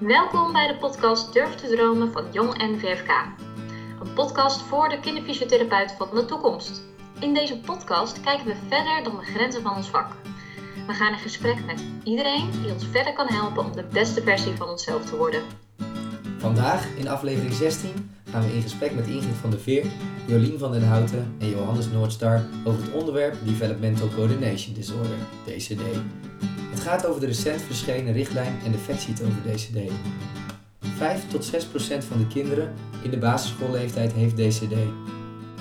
[0.00, 3.10] Welkom bij de podcast Durf te dromen van Jong NVFK.
[4.00, 6.82] Een podcast voor de kinderfysiotherapeut van de toekomst.
[7.20, 10.12] In deze podcast kijken we verder dan de grenzen van ons vak.
[10.86, 14.56] We gaan in gesprek met iedereen die ons verder kan helpen om de beste versie
[14.56, 15.42] van onszelf te worden.
[16.38, 19.86] Vandaag, in aflevering 16, gaan we in gesprek met Ingrid van der Veer,
[20.26, 25.82] Jolien van den Houten en Johannes Noordstar over het onderwerp Developmental Coordination Disorder, DCD.
[26.78, 29.92] Het gaat over de recent verschenen richtlijn en de factsheet over DCD.
[30.80, 34.74] 5 tot 6 procent van de kinderen in de basisschoolleeftijd heeft DCD.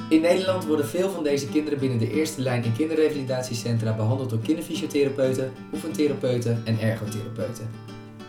[0.09, 4.39] In Nederland worden veel van deze kinderen binnen de eerste lijn in kinderrevalidatiecentra behandeld door
[4.39, 7.69] kinderfysiotherapeuten, oefentherapeuten en ergotherapeuten.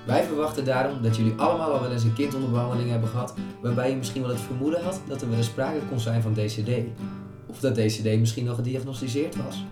[0.07, 3.35] Wij verwachten daarom dat jullie allemaal al wel eens een kind onder behandeling hebben gehad
[3.63, 6.35] waarbij je misschien wel het vermoeden had dat er wel eens sprake kon zijn van
[6.35, 6.71] DCD.
[7.47, 9.65] Of dat DCD misschien al gediagnosticeerd was.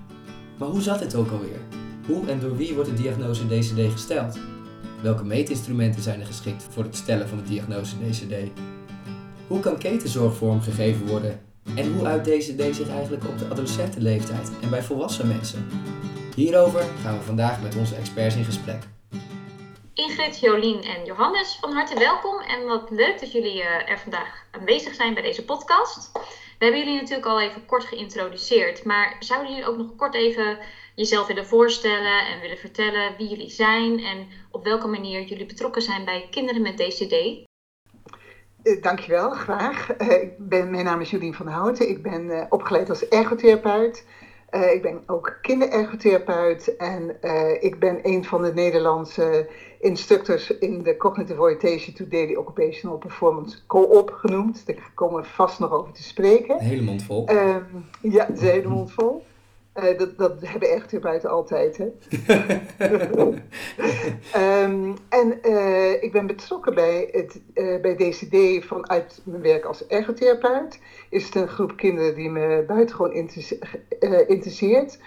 [0.59, 1.86] Maar hoe zat het ook alweer?
[2.07, 4.39] Hoe en door wie wordt de diagnose DCD gesteld?
[5.03, 8.35] Welke meetinstrumenten zijn er geschikt voor het stellen van de diagnose DCD?
[9.47, 11.41] Hoe kan ketenzorg vormgegeven worden?
[11.77, 15.69] En hoe uit DCD zich eigenlijk op de adolescentenleeftijd en bij volwassen mensen?
[16.35, 18.83] Hierover gaan we vandaag met onze experts in gesprek.
[19.95, 24.47] Ingrid, Jolien en Johannes, van harte welkom en wat leuk dat jullie eh, er vandaag
[24.51, 26.11] aanwezig zijn bij deze podcast.
[26.59, 30.59] We hebben jullie natuurlijk al even kort geïntroduceerd, maar zouden jullie ook nog kort even
[30.97, 35.83] jezelf willen voorstellen en willen vertellen wie jullie zijn en op welke manier jullie betrokken
[35.83, 37.15] zijn bij kinderen met DCD?
[38.63, 40.01] Uh, dankjewel, graag.
[40.01, 41.89] Uh, ik ben, mijn naam is Jolien van Houten.
[41.89, 44.07] Ik ben uh, opgeleid als ergotherapeut.
[44.51, 47.17] ik ben ook kinderergotherapeut en
[47.61, 53.67] ik ben een van de Nederlandse instructors in de Cognitive Orientation to Daily Occupational Performance
[53.67, 54.67] Co-op genoemd.
[54.67, 56.55] Daar komen we vast nog over te spreken.
[56.55, 57.31] Een hele mond vol.
[57.31, 57.57] Uh,
[58.03, 59.25] ja, een hele mond vol.
[59.79, 61.85] Uh, dat, dat hebben echt buiten altijd, hè?
[64.63, 69.87] um, en uh, ik ben betrokken bij, het, uh, bij DCD vanuit mijn werk als
[69.87, 70.81] ergotherapeut.
[71.11, 73.13] Is het een groep kinderen die me buitengewoon
[74.27, 74.99] interesseert.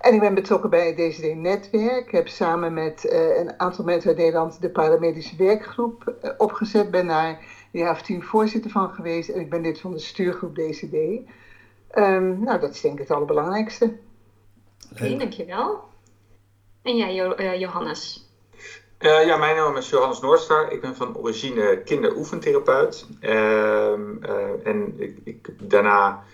[0.00, 2.06] En ik ben betrokken bij het DCD-netwerk.
[2.06, 6.90] Ik heb samen met een aantal mensen uit Nederland de paramedische werkgroep opgezet.
[6.90, 7.28] Ben daar
[7.72, 9.28] een jaar of tien voorzitter van geweest.
[9.28, 10.94] En ik ben lid van de stuurgroep DCD.
[11.94, 13.92] Um, nou, dat is denk ik het allerbelangrijkste.
[14.92, 15.80] Oké, okay, dankjewel.
[16.82, 18.28] En jij, uh, Johannes?
[18.98, 20.72] ja, mijn naam is Johannes Noordstar.
[20.72, 23.06] Ik ben van origine kinderoefentherapeut.
[24.64, 26.24] en ik, ik daarna...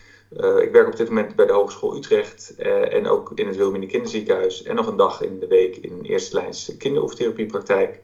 [0.60, 4.62] Ik werk op dit moment bij de Hogeschool Utrecht en ook in het Wilmine Kinderziekenhuis.
[4.62, 8.00] En nog een dag in de week in eerste lijns kinderoeftherapiepraktijk.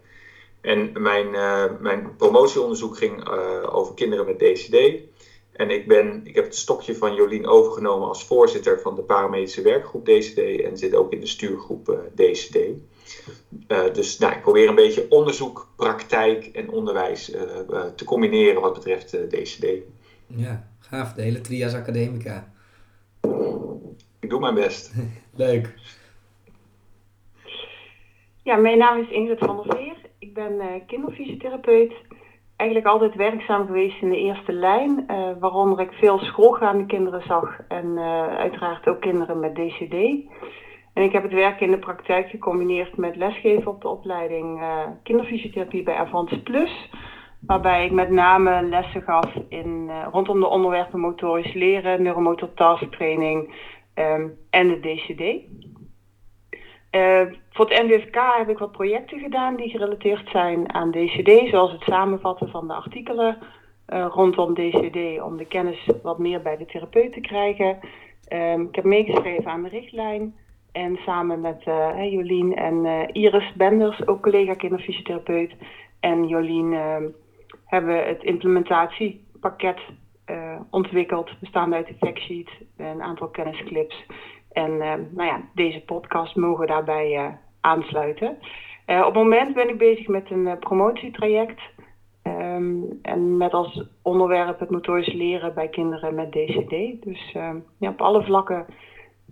[0.60, 1.30] En mijn,
[1.80, 3.28] mijn promotieonderzoek ging
[3.68, 4.76] over kinderen met DCD.
[5.52, 9.62] En ik, ben, ik heb het stokje van Jolien overgenomen als voorzitter van de paramedische
[9.62, 10.60] werkgroep DCD.
[10.60, 12.58] En zit ook in de stuurgroep DCD.
[13.92, 17.24] dus nou, ik probeer een beetje onderzoek, praktijk en onderwijs
[17.94, 19.66] te combineren wat betreft DCD.
[20.26, 21.12] Ja, gaaf.
[21.12, 22.52] De hele trias academica.
[24.20, 24.92] Ik doe mijn best.
[25.36, 25.74] Leuk.
[28.42, 29.96] Ja, mijn naam is Ingrid van der Veer.
[30.18, 31.92] Ik ben uh, kinderfysiotherapeut.
[32.62, 37.60] Eigenlijk altijd werkzaam geweest in de eerste lijn, uh, waaronder ik veel schoolgaande kinderen zag
[37.68, 39.94] en uh, uiteraard ook kinderen met DCD.
[40.94, 44.62] En ik heb het werk in de praktijk gecombineerd met lesgeven op de opleiding
[45.02, 46.90] kinderfysiotherapie bij Avans Plus.
[47.40, 53.54] Waarbij ik met name lessen gaf in, rondom de onderwerpen motorisch leren, neuromotor tasktraining
[53.94, 55.22] um, en de DCD.
[56.92, 61.72] Uh, voor het NWFK heb ik wat projecten gedaan die gerelateerd zijn aan DCD, zoals
[61.72, 63.38] het samenvatten van de artikelen
[63.88, 67.78] uh, rondom DCD om de kennis wat meer bij de therapeut te krijgen.
[68.28, 70.34] Um, ik heb meegeschreven aan de richtlijn
[70.72, 75.52] en samen met uh, Jolien en Iris Benders, ook collega kinderfysiotherapeut,
[76.00, 76.72] en Jolien
[77.64, 79.80] hebben we het implementatiepakket
[80.70, 84.04] ontwikkeld, bestaande uit de factsheet, een aantal kennisclips.
[84.52, 87.26] En uh, nou ja, deze podcast mogen daarbij uh,
[87.60, 88.28] aansluiten.
[88.86, 91.60] op het moment ben ik bezig met een promotietraject.
[92.22, 97.04] Um, en met als onderwerp het motorisch leren bij kinderen met DCD.
[97.04, 97.32] Dus
[97.78, 98.66] ja, op alle vlakken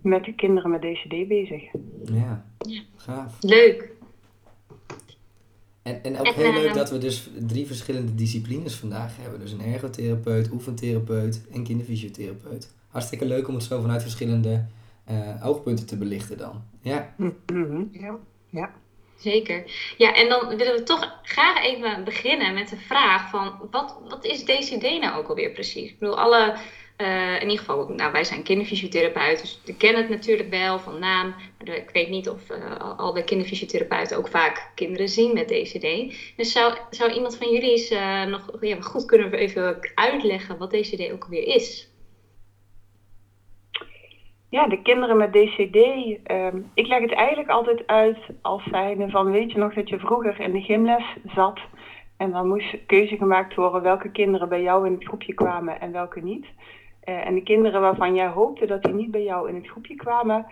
[0.01, 1.63] met de kinderen met DCD bezig.
[2.03, 2.45] Ja,
[2.95, 3.37] gaaf.
[3.39, 3.91] Leuk.
[5.81, 9.39] En, en ook heel leuk dat we dus drie verschillende disciplines vandaag hebben.
[9.39, 12.73] Dus een ergotherapeut, oefentherapeut en kinderfysiotherapeut.
[12.87, 14.65] Hartstikke leuk om het zo vanuit verschillende
[15.11, 16.63] uh, oogpunten te belichten dan.
[16.81, 17.15] Ja.
[17.91, 18.17] ja.
[18.49, 18.71] ja.
[19.17, 19.63] Zeker.
[19.97, 24.25] Ja, en dan willen we toch graag even beginnen met de vraag van wat, wat
[24.25, 25.89] is DCD nou ook alweer precies?
[25.89, 26.57] Ik bedoel, alle
[27.01, 30.99] Uh, in ieder geval, nou, wij zijn kinderfysiotherapeuten, dus ik ken het natuurlijk wel van
[30.99, 31.35] naam.
[31.57, 36.15] Maar ik weet niet of uh, al de kinderfysiotherapeuten ook vaak kinderen zien met DCD.
[36.35, 40.71] Dus zou, zou iemand van jullie eens uh, nog ja, goed kunnen even uitleggen wat
[40.71, 41.90] DCD ook weer is?
[44.51, 45.75] Ja, de kinderen met DCD,
[46.31, 49.99] um, ik leg het eigenlijk altijd uit als zijnde van, weet je nog dat je
[49.99, 51.59] vroeger in de gymles zat
[52.17, 55.91] en dan moest keuze gemaakt worden welke kinderen bij jou in het groepje kwamen en
[55.91, 56.45] welke niet.
[57.05, 59.95] Uh, en de kinderen waarvan jij hoopte dat die niet bij jou in het groepje
[59.95, 60.45] kwamen,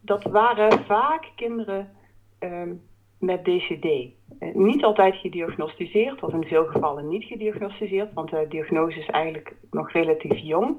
[0.00, 1.90] dat waren vaak kinderen
[2.38, 2.82] um,
[3.18, 3.84] met DCD.
[3.84, 9.56] Uh, niet altijd gediagnosticeerd, of in veel gevallen niet gediagnosticeerd, want de diagnose is eigenlijk
[9.70, 10.76] nog relatief jong.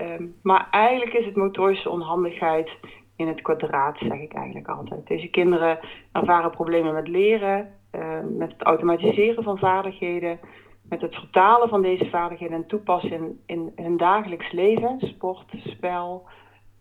[0.00, 2.70] Um, maar eigenlijk is het motorische onhandigheid
[3.16, 5.06] in het kwadraat, zeg ik eigenlijk altijd.
[5.06, 5.78] Deze kinderen
[6.12, 10.40] ervaren problemen met leren, uh, met het automatiseren van vaardigheden,
[10.82, 16.26] met het vertalen van deze vaardigheden en toepassen in, in hun dagelijks leven, sport, spel,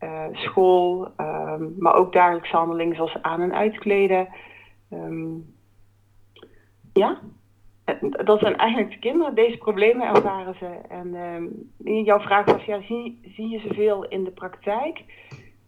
[0.04, 4.28] uh, school, um, maar ook dagelijkse handelingen zoals aan- en uitkleden.
[6.94, 7.20] Ja,
[8.26, 9.36] dat zijn eigenlijk de kinderen.
[9.36, 10.66] Deze problemen ervaren ze.
[10.90, 15.04] En um, jouw vraag was, ja, zie, zie je ze veel in de praktijk?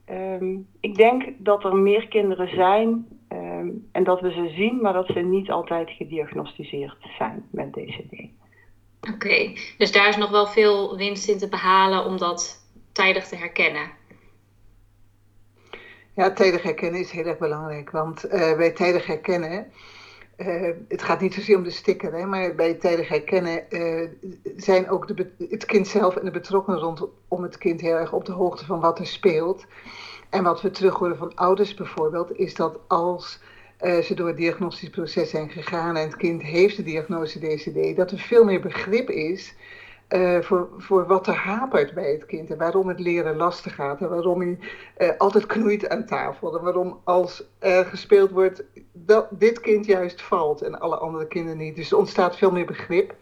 [0.09, 4.93] Um, ik denk dat er meer kinderen zijn um, en dat we ze zien, maar
[4.93, 8.13] dat ze niet altijd gediagnosticeerd zijn met DCD.
[9.01, 9.57] Oké, okay.
[9.77, 13.91] dus daar is nog wel veel winst in te behalen om dat tijdig te herkennen.
[16.15, 17.91] Ja, tijdig herkennen is heel erg belangrijk.
[17.91, 19.71] Want uh, bij tijdig herkennen
[20.39, 24.09] uh, het gaat niet zozeer om de sticker, hè, maar bij tijdig herkennen uh,
[24.55, 28.25] zijn ook de, het kind zelf en de betrokkenen rondom het kind heel erg op
[28.25, 29.65] de hoogte van wat er speelt.
[30.29, 33.39] En wat we terug horen van ouders bijvoorbeeld, is dat als
[33.81, 37.95] uh, ze door het diagnostisch proces zijn gegaan en het kind heeft de diagnose DCD,
[37.95, 39.55] dat er veel meer begrip is
[40.09, 44.01] uh, voor, voor wat er hapert bij het kind en waarom het leren lastig gaat
[44.01, 44.57] en waarom hij
[44.97, 50.21] uh, altijd knoeit aan tafel en waarom als er gespeeld wordt dat dit kind juist
[50.21, 51.75] valt en alle andere kinderen niet.
[51.75, 53.15] Dus er ontstaat veel meer begrip.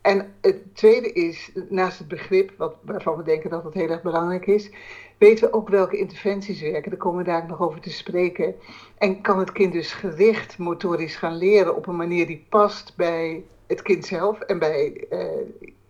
[0.00, 4.02] En het tweede is, naast het begrip, wat, waarvan we denken dat het heel erg
[4.02, 4.70] belangrijk is,
[5.18, 6.90] weten we ook welke interventies werken.
[6.90, 8.54] Daar komen we daar nog over te spreken.
[8.98, 13.44] En kan het kind dus gericht motorisch gaan leren op een manier die past bij
[13.66, 15.18] het kind zelf en bij uh,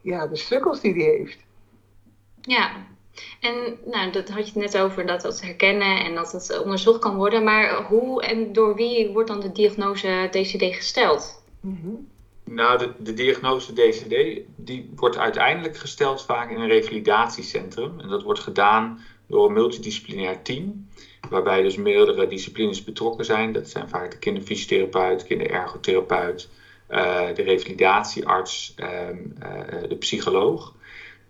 [0.01, 1.39] ja, de struggles die hij heeft.
[2.41, 2.87] Ja,
[3.41, 6.99] en nou, dat had je het net over dat dat herkennen en dat het onderzocht
[6.99, 7.45] kan worden.
[7.45, 11.43] Maar hoe en door wie wordt dan de diagnose DCD gesteld?
[11.61, 12.09] Mm-hmm.
[12.45, 18.01] Nou, de, de, diagnose DCD die wordt uiteindelijk gesteld vaak in een revalidatiecentrum.
[18.01, 20.89] En dat wordt gedaan door een multidisciplinair team.
[21.31, 23.53] Waarbij dus meerdere disciplines betrokken zijn.
[23.53, 26.49] Dat zijn vaak de kinderfysiotherapeut, kinderergotherapeut,
[27.35, 30.75] de revalidatiearts, uh, uh, de psycholoog.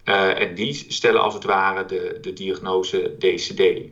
[0.05, 3.89] Uh, en die stellen als het ware de, de diagnose DCD.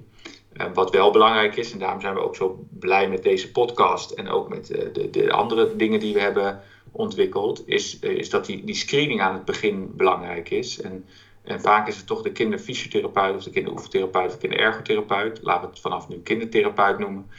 [0.74, 4.28] Wat wel belangrijk is, en daarom zijn we ook zo blij met deze podcast en
[4.28, 6.62] ook met de, de andere dingen die we hebben
[6.92, 10.80] ontwikkeld, is, is dat die, die screening aan het begin belangrijk is.
[10.80, 11.04] En,
[11.44, 15.68] en vaak is het toch de kinderfysiotherapeut of de kinderoefentherapeut of de kinderergotherapeut, laten we
[15.68, 17.30] het vanaf nu kindertherapeut noemen,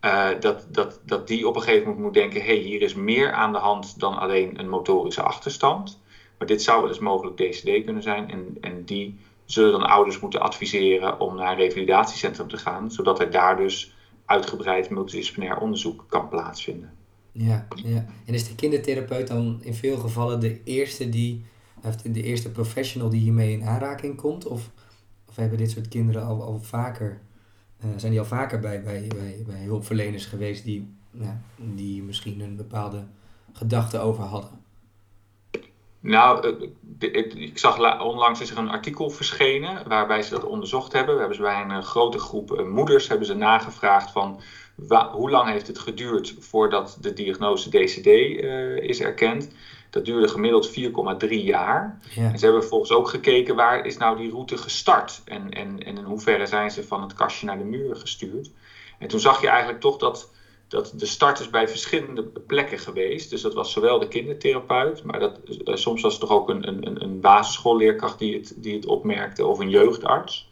[0.00, 3.32] uh, dat, dat, dat die op een gegeven moment moet denken: hey, hier is meer
[3.32, 6.00] aan de hand dan alleen een motorische achterstand.
[6.38, 8.30] Maar dit zou wel eens mogelijk DCD kunnen zijn.
[8.30, 13.20] En, en die zullen dan ouders moeten adviseren om naar een revalidatiecentrum te gaan, zodat
[13.20, 13.94] er daar dus
[14.24, 16.92] uitgebreid multidisciplinair onderzoek kan plaatsvinden.
[17.32, 18.06] Ja, ja.
[18.26, 21.44] En is de kindertherapeut dan in veel gevallen de eerste die,
[22.02, 24.46] de eerste professional die hiermee in aanraking komt?
[24.46, 24.70] Of,
[25.28, 27.20] of hebben dit soort kinderen al, al vaker,
[27.84, 30.94] uh, zijn die al vaker bij, bij, bij, bij hulpverleners geweest die,
[31.56, 33.04] die misschien een bepaalde
[33.52, 34.50] gedachte over hadden?
[36.00, 36.56] Nou,
[36.98, 41.14] ik zag onlangs is er een artikel verschenen waarbij ze dat onderzocht hebben.
[41.14, 44.40] We hebben ze bij een grote groep moeders hebben ze nagevraagd van
[45.12, 48.06] hoe lang heeft het geduurd voordat de diagnose DCD
[48.82, 49.48] is erkend.
[49.90, 51.98] Dat duurde gemiddeld 4,3 jaar.
[52.14, 52.30] Ja.
[52.30, 55.98] En ze hebben vervolgens ook gekeken waar is nou die route gestart en, en, en
[55.98, 58.50] in hoeverre zijn ze van het kastje naar de muur gestuurd.
[58.98, 60.30] En toen zag je eigenlijk toch dat
[60.68, 63.30] dat de start is bij verschillende plekken geweest.
[63.30, 66.68] Dus dat was zowel de kindertherapeut, maar dat, uh, soms was het toch ook een,
[66.68, 70.50] een, een basisschoolleerkracht die het, die het opmerkte, of een jeugdarts.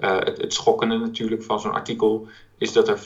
[0.00, 2.26] Uh, het, het schokkende natuurlijk van zo'n artikel
[2.58, 2.98] is dat er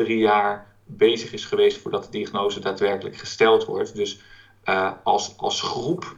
[0.00, 3.94] 4,3 jaar bezig is geweest voordat de diagnose daadwerkelijk gesteld wordt.
[3.94, 4.20] Dus
[4.64, 6.16] uh, als, als groep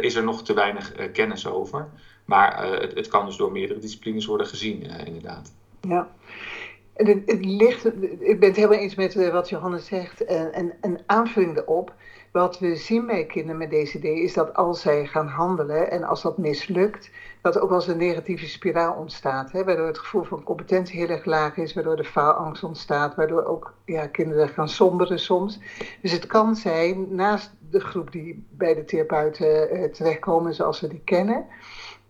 [0.00, 1.88] is er nog te weinig kennis over.
[2.24, 5.52] Maar het, het, kan dus door meerdere disciplines worden gezien, inderdaad.
[5.80, 6.08] Ja.
[6.94, 7.86] Het, het ligt,
[8.20, 11.92] ik ben het helemaal eens met wat Johannes zegt en, en, en aanvulling erop.
[12.32, 16.22] wat we zien bij kinderen met DCD is dat als zij gaan handelen en als
[16.22, 17.10] dat mislukt,
[17.42, 19.52] dat ook eens een negatieve spiraal ontstaat.
[19.52, 23.44] Hè, waardoor het gevoel van competentie heel erg laag is, waardoor de faalangst ontstaat, waardoor
[23.44, 25.58] ook ja, kinderen gaan somberen soms.
[26.02, 30.88] Dus het kan zijn, naast de groep die bij de therapeuten uh, terechtkomen zoals we
[30.88, 31.46] die kennen,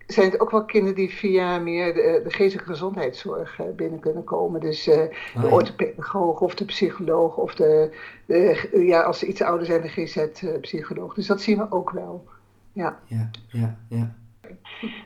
[0.06, 4.24] zijn het ook wel kinderen die via meer de, de geestelijke gezondheidszorg uh, binnen kunnen
[4.24, 4.60] komen.
[4.60, 7.96] Dus uh, de oh, orthopedagoog of de psycholoog of de,
[8.26, 11.14] de, ja, als ze iets ouder zijn, de GZ-psycholoog.
[11.14, 12.24] Dus dat zien we ook wel.
[12.72, 13.78] Ja, ja, ja.
[13.88, 14.14] ja.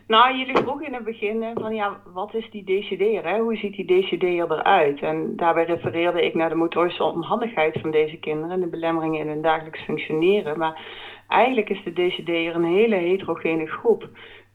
[0.06, 3.38] Nou, jullie vroegen in het begin van ja, wat is die DCD'er?
[3.38, 5.00] Hoe ziet die DCD'er eruit?
[5.00, 9.28] En daarbij refereerde ik naar de motorische onhandigheid van deze kinderen en de belemmeringen in
[9.28, 10.58] hun dagelijks functioneren.
[10.58, 10.80] Maar
[11.28, 14.08] eigenlijk is de DCD'er een hele heterogene groep.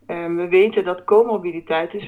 [0.07, 2.01] Um, we weten dat comorbiditeiten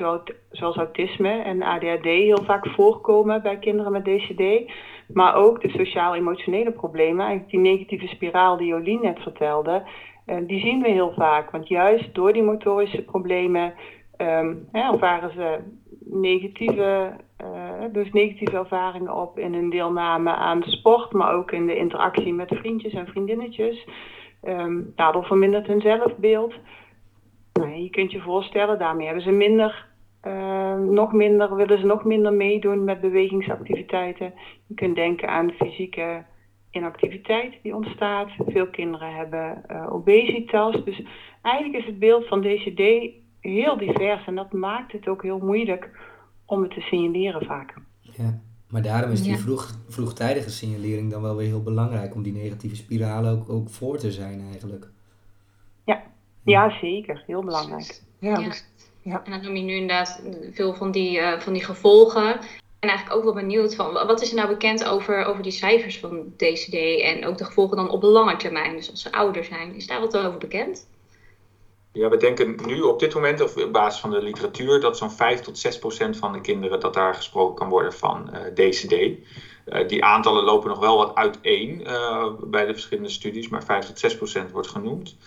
[0.52, 4.72] zoals autisme en ADHD heel vaak voorkomen bij kinderen met DCD.
[5.14, 9.84] Maar ook de sociaal-emotionele problemen, eigenlijk die negatieve spiraal die Jolien net vertelde,
[10.26, 11.52] uh, die zien we heel vaak.
[11.52, 13.74] Want juist door die motorische problemen
[14.18, 15.60] um, hè, ervaren ze
[16.00, 21.76] negatieve, uh, dus negatieve ervaringen op in hun deelname aan sport, maar ook in de
[21.76, 23.88] interactie met vriendjes en vriendinnetjes.
[24.96, 26.54] Daardoor vermindert hun zelfbeeld.
[27.66, 29.86] Nee, je kunt je voorstellen, daarmee hebben ze minder,
[30.24, 34.34] uh, nog minder, willen ze nog minder meedoen met bewegingsactiviteiten.
[34.68, 36.24] Je kunt denken aan fysieke
[36.72, 38.30] inactiviteit die ontstaat.
[38.48, 40.84] Veel kinderen hebben uh, obesitas.
[40.86, 41.04] Dus
[41.42, 42.82] eigenlijk is het beeld van DCD
[43.40, 45.90] heel divers en dat maakt het ook heel moeilijk
[46.46, 47.74] om het te signaleren vaak.
[48.02, 52.34] Ja, maar daarom is die vroeg, vroegtijdige signalering dan wel weer heel belangrijk om die
[52.34, 54.92] negatieve spiralen ook, ook voor te zijn eigenlijk.
[55.86, 56.04] Ja,
[56.50, 57.24] ja, zeker.
[57.28, 58.02] Heel belangrijk.
[58.20, 58.54] Ja.
[59.02, 59.22] ja.
[59.24, 62.40] En dan noem je nu inderdaad veel van die, uh, van die gevolgen.
[62.80, 66.00] En eigenlijk ook wel benieuwd van wat is er nou bekend over, over die cijfers
[66.00, 69.76] van DCD en ook de gevolgen dan op lange termijn, dus als ze ouder zijn.
[69.76, 70.88] Is daar wat over bekend?
[71.92, 75.12] Ja, we denken nu op dit moment, of op basis van de literatuur, dat zo'n
[75.12, 78.94] 5 tot 6 procent van de kinderen dat daar gesproken kan worden van uh, DCD.
[78.94, 83.86] Uh, die aantallen lopen nog wel wat uiteen uh, bij de verschillende studies, maar 5
[83.86, 85.18] tot 6 procent wordt genoemd.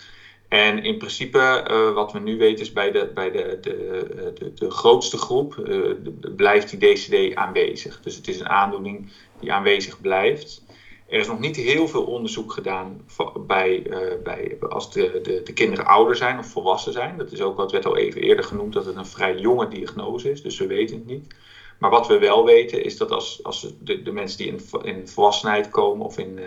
[0.52, 4.52] En in principe, uh, wat we nu weten, is bij de, bij de, de, de,
[4.54, 5.94] de grootste groep uh,
[6.37, 8.00] blijft die DCD aanwezig.
[8.00, 10.62] Dus het is een aandoening die aanwezig blijft.
[11.09, 13.00] Er is nog niet heel veel onderzoek gedaan
[13.47, 13.87] bij,
[14.23, 17.18] bij, als de, de, de, kinderen ouder zijn of volwassen zijn.
[17.18, 20.30] Dat is ook wat werd al even eerder genoemd, dat het een vrij jonge diagnose
[20.30, 21.35] is, dus we weten het niet.
[21.78, 25.09] Maar wat we wel weten is dat als, als de, de mensen die in, in
[25.09, 26.40] volwassenheid komen of in,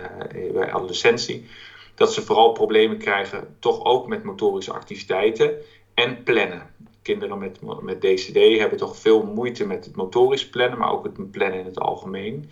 [0.52, 1.46] bij adolescentie,
[1.96, 5.54] dat ze vooral problemen krijgen, toch ook met motorische activiteiten
[5.94, 6.74] en plannen.
[7.02, 11.30] Kinderen met, met DCD hebben toch veel moeite met het motorisch plannen, maar ook het
[11.30, 12.50] plannen in het algemeen.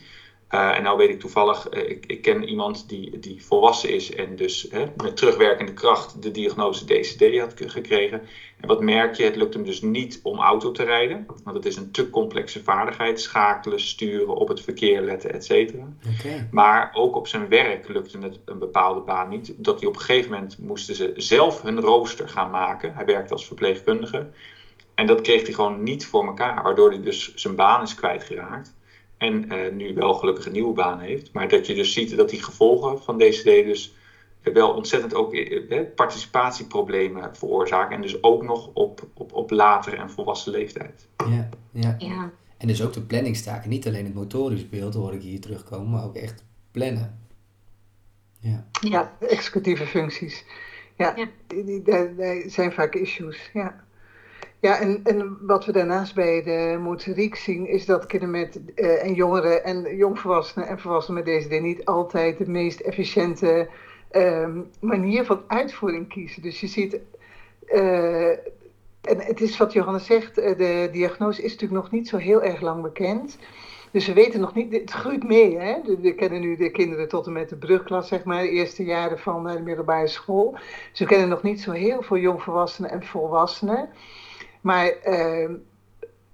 [0.50, 4.14] Uh, en nou weet ik toevallig, uh, ik, ik, ken iemand die, die volwassen is
[4.14, 8.20] en dus hè, met terugwerkende kracht de diagnose DCD had gekregen.
[8.60, 9.24] En wat merk je?
[9.24, 12.62] Het lukt hem dus niet om auto te rijden, want het is een te complexe
[12.62, 13.20] vaardigheid.
[13.20, 15.88] Schakelen, sturen, op het verkeer letten, et cetera.
[16.18, 16.48] Okay.
[16.50, 19.54] Maar ook op zijn werk lukte het een bepaalde baan niet.
[19.56, 22.94] Dat hij op een gegeven moment moesten ze zelf hun rooster gaan maken.
[22.94, 24.30] Hij werkte als verpleegkundige.
[24.94, 28.74] En dat kreeg hij gewoon niet voor elkaar, waardoor hij dus zijn baan is kwijtgeraakt.
[29.24, 31.32] En uh, nu wel gelukkig een nieuwe baan heeft.
[31.32, 33.94] Maar dat je dus ziet dat die gevolgen van DCD dus
[34.42, 37.96] wel ontzettend ook eh, participatieproblemen veroorzaken.
[37.96, 41.08] En dus ook nog op, op, op latere en volwassen leeftijd.
[41.28, 41.94] Ja, ja.
[41.98, 42.32] ja.
[42.58, 43.70] En dus ook de planningstaken.
[43.70, 47.18] Niet alleen het motorisch beeld hoor ik hier terugkomen, maar ook echt plannen.
[48.38, 50.44] Ja, ja executieve functies.
[50.96, 51.26] Ja, ja.
[51.46, 53.50] Die, die, zijn vaak issues.
[53.52, 53.84] Ja.
[54.64, 59.04] Ja, en, en wat we daarnaast bij de motoriek zien, is dat kinderen met uh,
[59.04, 63.68] en jongeren en jongvolwassenen en volwassenen met DCD niet altijd de meest efficiënte
[64.12, 64.48] uh,
[64.80, 66.42] manier van uitvoering kiezen.
[66.42, 66.98] Dus je ziet,
[67.74, 68.28] uh,
[69.00, 72.42] en het is wat Johannes zegt, eh, de diagnose is natuurlijk nog niet zo heel
[72.42, 73.38] erg lang bekend.
[73.90, 75.58] Dus we weten nog niet, het groeit mee.
[75.58, 75.76] Hè?
[76.00, 79.18] We kennen nu de kinderen tot en met de brugklas, zeg maar, de eerste jaren
[79.18, 80.56] van de middelbare school.
[80.90, 83.88] Dus we kennen nog niet zo heel veel jongvolwassenen en volwassenen.
[84.64, 85.50] Maar uh,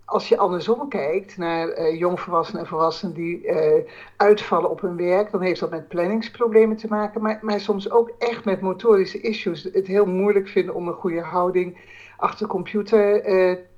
[0.04, 3.72] als je andersom kijkt naar uh, jongvolwassenen en volwassenen die uh,
[4.16, 8.12] uitvallen op hun werk, dan heeft dat met planningsproblemen te maken, maar, maar soms ook
[8.18, 9.68] echt met motorische issues.
[9.72, 11.78] Het heel moeilijk vinden om een goede houding
[12.16, 13.22] achter de computer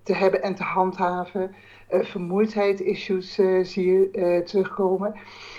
[0.02, 1.54] te hebben en te handhaven.
[1.88, 5.14] vermoeidheid issues zie je terugkomen.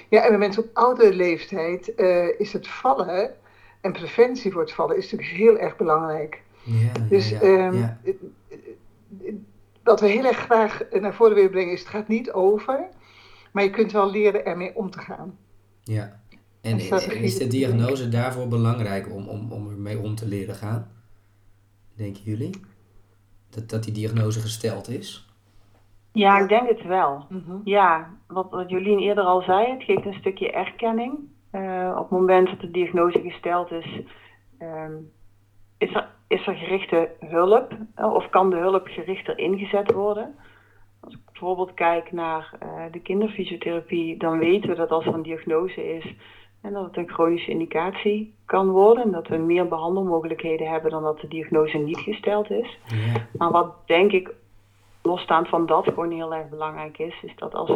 [0.10, 1.94] Ja, en bij mensen op oudere leeftijd
[2.38, 3.36] is het vallen
[3.82, 6.42] en preventie voor het vallen is natuurlijk heel erg belangrijk.
[6.64, 8.34] Ja, dus ja, ja, um,
[9.84, 12.88] wat we heel erg graag naar voren willen brengen is, het gaat niet over,
[13.52, 15.38] maar je kunt wel leren ermee om te gaan.
[15.84, 16.22] Ja,
[16.62, 16.80] En,
[17.22, 20.92] is de diagnose daarvoor belangrijk om, om, om ermee om te leren gaan?
[21.96, 22.60] Denken jullie?
[23.50, 25.28] Dat, dat die diagnose gesteld is?
[26.12, 27.26] Ja, ik denk het wel.
[27.30, 27.56] Mhm.
[27.64, 31.20] Ja, wat, wat Jolien eerder al zei, het geeft een stukje erkenning.
[31.52, 34.02] Uh, op het moment dat de diagnose gesteld is,
[34.58, 34.94] ehm,
[35.78, 40.36] is, er, is er gerichte hulp uh, of kan de hulp gerichter ingezet worden.
[41.00, 45.22] Als ik bijvoorbeeld kijk naar uh, de kinderfysiotherapie, dan weten we dat als er een
[45.22, 46.16] diagnose is
[46.62, 51.04] en dat het een chronische indicatie kan worden en dat we meer behandelmogelijkheden hebben dan
[51.04, 52.78] dat de diagnose niet gesteld is.
[52.88, 53.28] Ja.
[53.38, 54.34] Maar wat denk ik
[55.02, 57.72] losstaand van dat gewoon heel erg belangrijk is, is dat als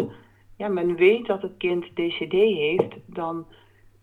[0.56, 3.46] ja, men weet dat het kind DCD heeft, dan,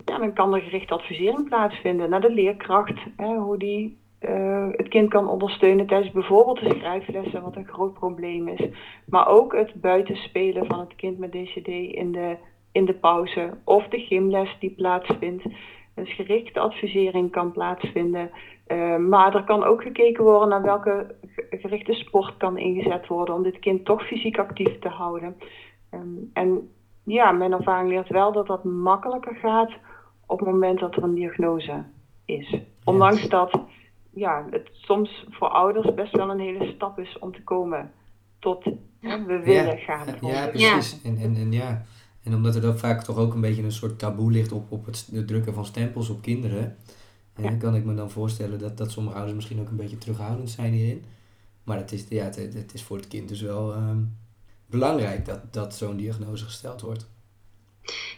[0.05, 4.89] ja, dan kan er gericht advisering plaatsvinden naar de leerkracht, hè, hoe die uh, het
[4.89, 8.69] kind kan ondersteunen tijdens bijvoorbeeld de schrijflessen, wat een groot probleem is.
[9.07, 12.37] Maar ook het buitenspelen van het kind met DCD in de,
[12.73, 15.45] in de pauze of de gymles die plaatsvindt.
[15.95, 18.31] Dus gerichte advisering kan plaatsvinden.
[18.69, 21.15] Uh, maar er kan ook gekeken worden naar welke
[21.51, 25.37] gerichte sport kan ingezet worden om dit kind toch fysiek actief te houden.
[25.91, 26.71] Um, en
[27.05, 29.73] ja, mijn ervaring leert wel dat dat makkelijker gaat
[30.27, 31.85] op het moment dat er een diagnose
[32.25, 32.61] is.
[32.85, 33.61] Ondanks dat
[34.15, 37.93] ja, het soms voor ouders best wel een hele stap is om te komen
[38.39, 38.65] tot
[39.01, 40.07] hè, we willen gaan.
[40.21, 41.03] Ja, precies.
[41.03, 41.85] En, en, en ja.
[42.23, 44.87] En omdat er ook vaak toch ook een beetje een soort taboe ligt op, op
[44.87, 46.77] het, drukken van stempels op kinderen.
[47.35, 50.51] En kan ik me dan voorstellen dat, dat sommige ouders misschien ook een beetje terughoudend
[50.51, 51.05] zijn hierin.
[51.65, 53.99] Maar het is, ja, het, het is voor het kind dus wel ehm,
[54.67, 57.07] belangrijk dat, dat zo'n diagnose gesteld wordt.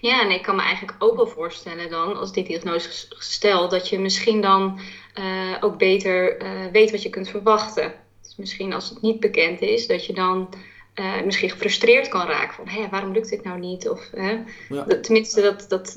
[0.01, 3.89] Ja, en ik kan me eigenlijk ook wel voorstellen dan, als die diagnose gesteld, dat
[3.89, 4.81] je misschien dan
[5.19, 7.95] uh, ook beter uh, weet wat je kunt verwachten.
[8.23, 10.49] Dus misschien als het niet bekend is, dat je dan
[11.01, 13.89] uh, misschien gefrustreerd kan raken van hé, waarom lukt dit nou niet?
[13.89, 14.31] Of, hè?
[14.69, 14.83] Ja.
[14.83, 15.97] Dat, tenminste, dat, dat,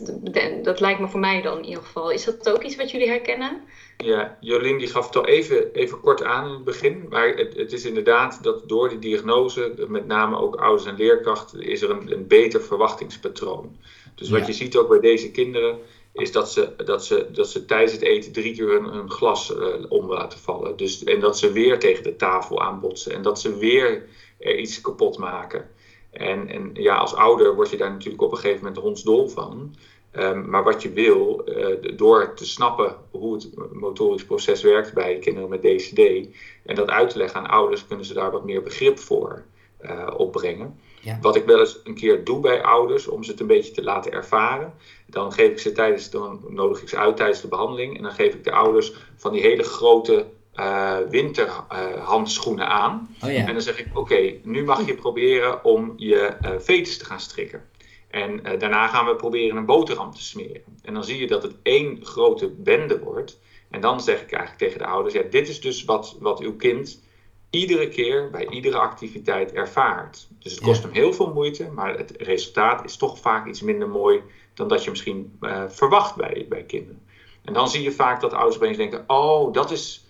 [0.64, 2.12] dat, lijkt me voor mij dan in ieder geval.
[2.12, 3.62] Is dat ook iets wat jullie herkennen?
[3.98, 7.06] Ja, Jolien die gaf het al even, even kort aan in het begin.
[7.10, 11.62] Maar het, het is inderdaad dat door die diagnose, met name ook ouders en leerkrachten,
[11.62, 13.78] is er een, een beter verwachtingspatroon.
[14.16, 15.80] Dus wat je ziet ook bij deze kinderen,
[16.14, 19.54] is dat ze, dat ze, dat ze tijdens het eten drie keer hun, hun glas
[19.54, 20.78] uh, om laten vallen.
[20.78, 23.14] Dus, en dat ze weer tegen de tafel aanbotsen.
[23.14, 24.04] En dat ze weer er
[24.40, 25.70] iets kapot maken.
[26.12, 29.76] En, en ja, als ouder word je daar natuurlijk op een gegeven moment hondsdol van.
[30.12, 35.20] Um, maar wat je wil, uh, door te snappen hoe het motorisch proces werkt bij
[35.20, 36.00] kinderen met DCD
[36.66, 39.44] en dat uit te leggen aan ouders, kunnen ze daar wat meer begrip voor
[39.82, 40.80] uh, opbrengen.
[41.02, 41.20] Ja.
[41.22, 43.84] Wat ik wel eens een keer doe bij ouders, om ze het een beetje te
[43.84, 44.74] laten ervaren.
[45.06, 47.98] Dan geef ik ze tijdens, dan nodig ik ze uit tijdens de behandeling.
[47.98, 50.26] En dan geef ik de ouders van die hele grote
[50.60, 53.16] uh, winterhandschoenen uh, aan.
[53.24, 53.30] Oh.
[53.30, 57.68] En dan zeg ik, oké, nu mag je proberen om je uh, te gaan strikken.
[58.10, 60.64] En daarna gaan we proberen een boterham te smeren.
[60.84, 63.40] En dan zie je dat het één grote bende wordt.
[63.70, 66.56] En dan zeg ik eigenlijk tegen de ouders, ja, dit is dus wat, wat uw
[66.56, 67.02] kind
[67.50, 70.28] iedere keer bij iedere activiteit ervaart.
[70.40, 73.90] Dus het kost hem heel veel moeite, maar het resultaat is toch vaak iets minder
[73.90, 74.22] mooi
[74.54, 77.02] dan dat je misschien verwacht bij, bij kinderen.
[77.44, 80.08] En dan zie je vaak dat ouders opeens denken: oh, dat is.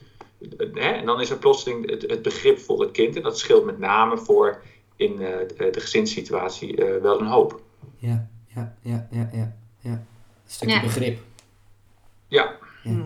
[0.73, 0.91] Hè?
[0.91, 3.15] En dan is er plotseling het, het, begrip voor het kind.
[3.15, 4.61] En dat scheelt met name voor
[4.95, 7.61] in uh, de, de gezinssituatie uh, wel een hoop.
[7.97, 9.55] Ja, ja, ja, ja, ja.
[9.79, 9.91] ja.
[9.91, 10.05] Een
[10.45, 10.81] stukje ja.
[10.81, 11.19] begrip.
[12.27, 12.57] Ja.
[12.83, 12.91] ja.
[12.91, 13.03] Mm.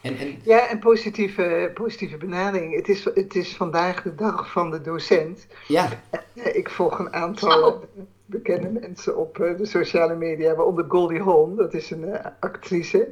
[0.00, 0.40] En, en...
[0.44, 2.74] Ja, en positieve, positieve benadering.
[2.74, 5.46] Het is, het is vandaag de dag van de docent.
[5.68, 6.02] Ja.
[6.34, 7.88] Ik volg een aantal
[8.30, 13.08] bekende mensen op eh, de sociale media, waaronder Goldie Hawn, dat is een uh, actrice.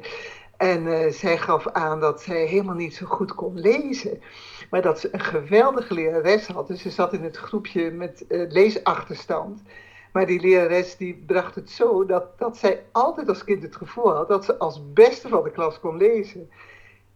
[0.59, 4.21] En uh, zij gaf aan dat zij helemaal niet zo goed kon lezen.
[4.69, 6.67] Maar dat ze een geweldige lerares had.
[6.67, 9.61] Dus ze zat in het groepje met leesachterstand.
[10.13, 14.15] Maar die lerares die bracht het zo dat, dat zij altijd als kind het gevoel
[14.15, 16.49] had dat ze als beste van de klas kon lezen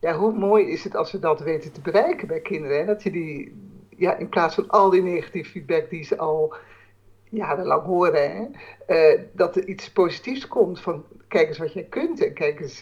[0.03, 2.77] ja, hoe mooi is het als we dat weten te bereiken bij kinderen?
[2.77, 2.85] Hè?
[2.85, 3.55] Dat je die,
[3.89, 6.53] ja, in plaats van al die negatieve feedback die ze al
[7.29, 8.45] jarenlang horen, hè?
[9.13, 12.81] Uh, dat er iets positiefs komt van kijk eens wat jij kunt en kijk eens.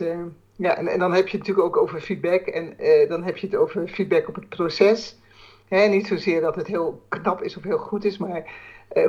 [0.62, 3.38] Ja, en, en dan heb je het natuurlijk ook over feedback en uh, dan heb
[3.38, 5.15] je het over feedback op het proces.
[5.67, 5.88] Hè?
[5.88, 8.43] Niet zozeer dat het heel knap is of heel goed is, maar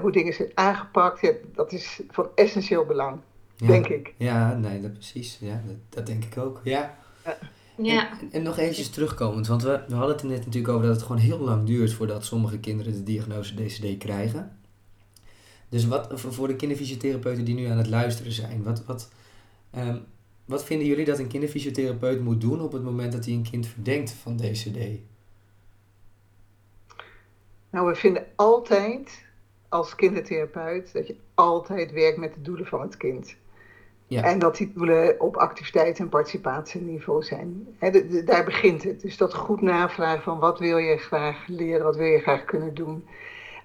[0.00, 3.18] hoe dingen zijn aangepakt, ja, dat is van essentieel belang,
[3.56, 3.66] ja.
[3.66, 4.14] denk ik.
[4.16, 5.38] Ja, nee, dat precies.
[5.40, 6.60] Ja, dat, dat denk ik ook.
[6.64, 6.98] Ja.
[7.24, 7.36] ja.
[7.76, 8.10] Ja.
[8.20, 10.96] En, en, nog eventjes terugkomend, want we, we hadden het er net natuurlijk over dat
[10.96, 14.56] het gewoon heel lang duurt voordat sommige kinderen de diagnose DCD krijgen.
[15.68, 19.10] Dus wat voor de kinderfysiotherapeuten die nu aan het luisteren zijn, wat, wat,
[19.76, 20.04] um,
[20.44, 23.66] wat vinden jullie dat een kinderfysiotherapeut moet doen op het moment dat hij een kind
[23.66, 24.78] verdenkt van DCD?
[27.70, 29.24] Nou, we vinden altijd
[29.68, 33.36] als kindertherapeut dat je altijd werkt met de doelen van het kind.
[34.06, 34.22] Ja.
[34.22, 37.76] En dat die doelen op activiteit en participatieniveau zijn.
[38.24, 39.00] daar begint het.
[39.00, 42.74] Dus dat goed navragen van wat wil je graag leren, wat wil je graag kunnen
[42.74, 43.06] doen.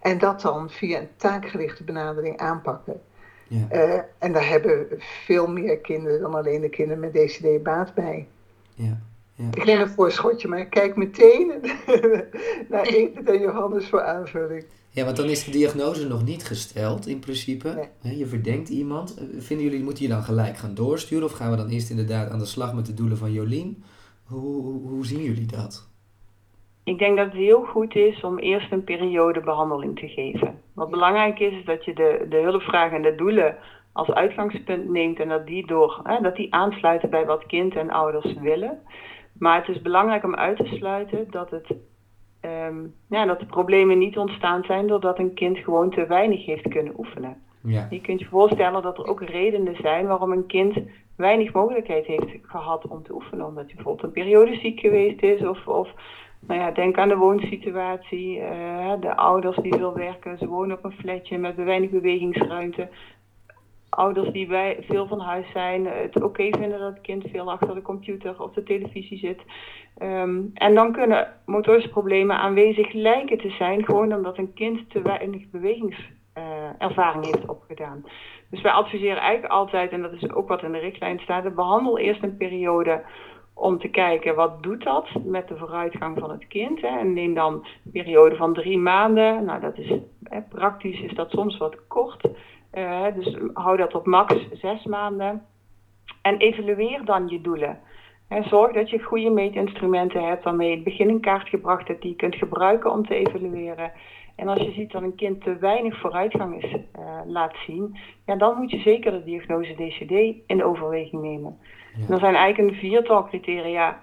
[0.01, 3.01] En dat dan via een taakgerichte benadering aanpakken.
[3.47, 3.67] Ja.
[3.71, 4.87] Uh, en daar hebben
[5.25, 8.27] veel meer kinderen dan alleen de kinderen met DCD baat bij.
[8.75, 9.01] Ja.
[9.37, 9.47] Ja.
[9.53, 11.47] Ik neem een voorschotje, maar ik kijk meteen
[12.69, 14.65] naar Ingrid en Johannes voor aanvulling.
[14.89, 17.89] Ja, want dan is de diagnose nog niet gesteld in principe.
[18.01, 19.15] Je verdenkt iemand.
[19.17, 21.25] Eh, vinden jullie, moeten je dan gelijk gaan doorsturen?
[21.25, 23.83] Of gaan we dan eerst inderdaad aan de slag met de doelen van Jolien?
[24.23, 25.87] Hoe, hoe, hoe zien jullie dat?
[26.87, 30.61] Ik denk dat het heel goed is om eerst een periode behandeling te geven.
[30.73, 33.57] Wat belangrijk is, is dat je de, de hulpvragen en de doelen
[33.91, 37.89] als uitgangspunt neemt en dat die, door, hè, dat die aansluiten bij wat kind en
[37.89, 38.79] ouders willen.
[39.39, 41.75] Maar het is belangrijk om uit te sluiten dat, het,
[42.41, 46.67] ehm, ja, dat de problemen niet ontstaan zijn doordat een kind gewoon te weinig heeft
[46.69, 47.41] kunnen oefenen.
[47.63, 47.87] Ja.
[47.89, 50.77] Je kunt je voorstellen dat er ook redenen zijn waarom een kind
[51.15, 53.45] weinig mogelijkheid heeft gehad om te oefenen.
[53.45, 55.89] Omdat hij bijvoorbeeld een periode ziek geweest is of, of
[56.39, 58.37] nou ja, denk aan de woonsituatie.
[58.37, 62.89] Uh, de ouders die veel werken, ze wonen op een flatje met weinig bewegingsruimte.
[63.89, 67.75] Ouders die bij, veel van huis zijn, het oké vinden dat het kind veel achter
[67.75, 69.41] de computer of de televisie zit.
[69.97, 75.01] Ehm, en dan kunnen motorische problemen aanwezig lijken te zijn, gewoon omdat een kind te
[75.01, 78.05] weinig bewegingservaring uh, heeft opgedaan.
[78.49, 81.97] Dus wij adviseren eigenlijk altijd, en dat is ook wat in de richtlijn staat, behandel
[81.97, 83.03] eerst een periode
[83.57, 86.81] om te kijken wat doet dat met de vooruitgang van het kind.
[86.81, 86.99] Hè.
[86.99, 89.45] En neem dan een periode van drie maanden.
[89.45, 92.29] Nou, dat is, hè, praktisch is dat soms wat kort.
[92.73, 95.45] Uh, dus hou dat op max zes maanden.
[96.21, 97.79] En evalueer dan je doelen.
[98.27, 102.01] En zorg dat je goede meetinstrumenten hebt waarmee je het begin in kaart gebracht hebt
[102.01, 103.91] die je kunt gebruiken om te evalueren.
[104.37, 108.35] En als je ziet dat een kind te weinig vooruitgang is, uh, laat zien, ja,
[108.35, 111.57] dan moet je zeker de diagnose DCD in overweging nemen.
[111.95, 112.13] Ja.
[112.13, 114.01] Er zijn eigenlijk een viertal criteria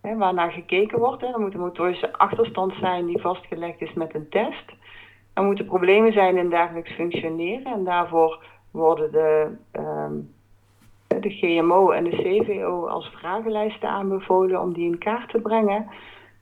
[0.00, 1.20] hè, waarnaar gekeken wordt.
[1.20, 1.26] Hè.
[1.26, 4.72] Er moet een motorische achterstand zijn die vastgelegd is met een test.
[5.34, 10.32] Er moeten problemen zijn in dagelijks functioneren en daarvoor worden de, um,
[11.06, 15.86] de GMO en de CVO als vragenlijsten aanbevolen om die in kaart te brengen.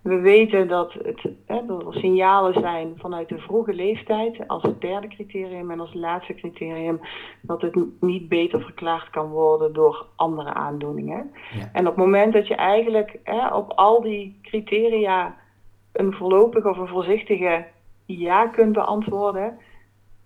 [0.02, 5.08] We weten dat, het, hè, dat er signalen zijn vanuit de vroege leeftijd als derde
[5.08, 7.00] criterium en als laatste criterium
[7.40, 11.30] dat het niet beter verklaard kan worden door andere aandoeningen.
[11.54, 11.70] Ja.
[11.72, 15.36] En op het moment dat je eigenlijk hè, op al die criteria
[15.92, 17.66] een voorlopig of een voorzichtige
[18.06, 19.58] ja kunt beantwoorden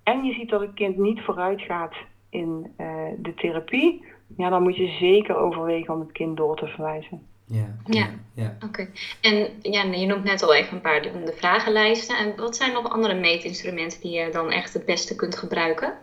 [0.02, 1.94] en je ziet dat het kind niet vooruit gaat
[2.28, 2.86] in uh,
[3.18, 4.04] de therapie,
[4.36, 7.26] ja, dan moet je zeker overwegen om het kind door te verwijzen.
[7.46, 8.10] Ja, ja.
[8.34, 8.56] ja.
[8.64, 8.88] oké.
[9.20, 12.16] En ja, je noemt net al even een paar de vragenlijsten.
[12.16, 15.98] En wat zijn nog andere meetinstrumenten die je dan echt het beste kunt gebruiken?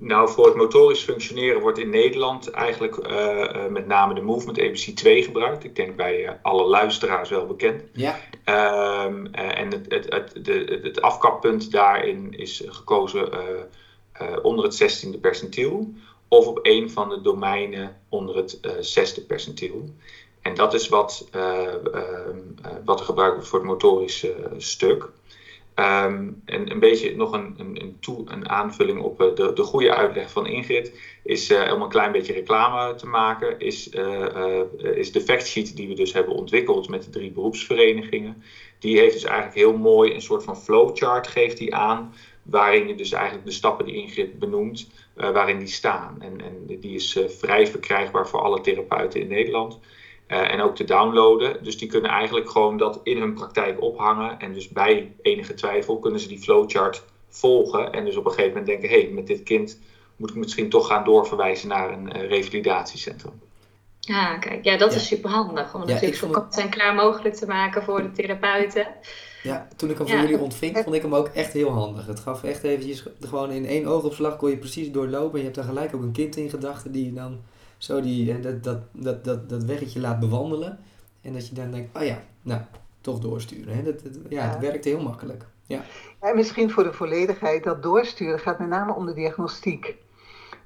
[0.00, 4.96] Nou, voor het motorisch functioneren wordt in Nederland eigenlijk uh, met name de Movement ABC
[4.96, 5.64] 2 gebruikt.
[5.64, 7.82] Ik denk bij uh, alle luisteraars wel bekend.
[7.92, 8.18] Ja.
[9.04, 13.30] Um, uh, en het, het, het, de, het afkappunt daarin is gekozen
[14.42, 15.94] onder het 16e percentiel
[16.28, 19.94] of op een van de domeinen onder het uh, zesde percentiel.
[20.42, 21.62] En dat is wat, uh,
[21.94, 22.00] uh,
[22.84, 25.08] wat er gebruikt wordt voor het motorische stuk.
[25.74, 29.94] Um, en een beetje nog een, een, een, toe, een aanvulling op de, de goede
[29.94, 33.88] uitleg van Ingrid is om een klein beetje reclame te maken, is,
[34.80, 38.42] is de factsheet die we dus hebben ontwikkeld met de drie beroepsverenigingen.
[38.78, 42.14] Die heeft dus eigenlijk heel mooi een soort van flowchart geeft die aan,
[42.50, 46.16] waarin je dus eigenlijk de stappen die Ingrid benoemt, uh, waarin die staan.
[46.20, 49.78] En, en die is uh, vrij verkrijgbaar voor alle therapeuten in Nederland.
[50.28, 51.64] Uh, en ook te downloaden.
[51.64, 54.38] Dus die kunnen eigenlijk gewoon dat in hun praktijk ophangen.
[54.38, 57.92] En dus bij enige twijfel kunnen ze die flowchart volgen.
[57.92, 59.80] En dus op een gegeven moment denken: hé, hey, met dit kind
[60.16, 63.40] moet ik misschien toch gaan doorverwijzen naar een revalidatiecentrum.
[64.00, 65.74] Ja, kijk, ja, dat is super handig.
[65.74, 68.86] Om ja, natuurlijk zo kort en klaar mogelijk te maken voor de therapeuten.
[69.48, 72.06] Ja, toen ik hem van jullie ontving, vond ik hem ook echt heel handig.
[72.06, 75.32] Het gaf echt eventjes, gewoon in één oogopslag kon je precies doorlopen.
[75.32, 77.40] En je hebt dan gelijk ook een kind in gedachten die dan
[77.78, 80.78] zo die, dat, dat, dat, dat, dat weggetje laat bewandelen.
[81.20, 82.60] En dat je dan denkt, oh ja, nou,
[83.00, 83.76] toch doorsturen.
[83.76, 83.82] Hè?
[83.82, 85.44] Dat, ja, ja, het werkt heel makkelijk.
[85.66, 85.84] Ja.
[86.20, 89.96] En misschien voor de volledigheid, dat doorsturen gaat met name om de diagnostiek.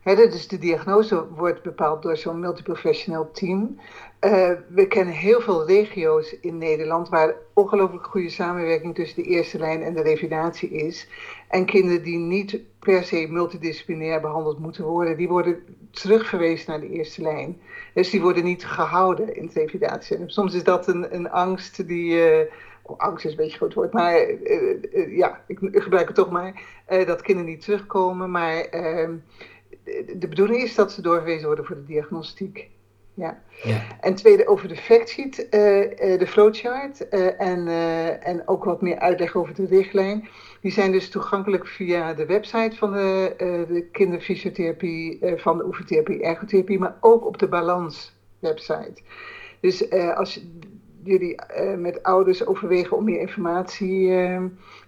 [0.05, 3.79] Dus de diagnose wordt bepaald door zo'n multiprofessioneel team.
[4.21, 9.59] Uh, we kennen heel veel regio's in Nederland waar ongelooflijk goede samenwerking tussen de eerste
[9.59, 11.09] lijn en de revalidatie is.
[11.49, 16.91] En kinderen die niet per se multidisciplinair behandeld moeten worden, die worden terugverwezen naar de
[16.91, 17.61] eerste lijn.
[17.95, 20.19] Dus die worden niet gehouden in het revalidatie.
[20.27, 22.41] soms is dat een, een angst die.
[22.41, 22.51] Uh,
[22.83, 26.63] oh, angst is een beetje groot woord, maar uh, ja, ik gebruik het toch maar.
[26.87, 28.31] dat kinderen niet terugkomen.
[28.31, 29.13] Maar ehm,
[30.17, 32.71] de bedoeling is dat ze doorgewezen worden voor de diagnostiek.
[33.15, 33.43] Ja.
[33.63, 33.81] Ja.
[34.01, 37.69] En tweede over de factsheet, eh, de flowchart eh, en,
[38.23, 40.29] en ook wat meer uitleg over de richtlijn.
[40.61, 43.35] Die zijn dus toegankelijk via de website van de,
[43.69, 49.03] de kinderfysiotherapie, van de oefentherapie, ergotherapie, maar ook op de Balans website.
[49.61, 50.45] Dus als
[51.03, 51.41] jullie
[51.77, 54.09] met ouders overwegen om meer informatie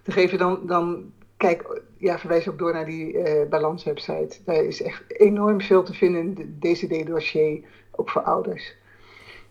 [0.02, 4.42] te geven, dan, dan kijk, ja, verwijs ook door naar die eh Balans website.
[4.44, 8.76] Daar is echt enorm veel te vinden in het DCD-dossier, ook voor ouders.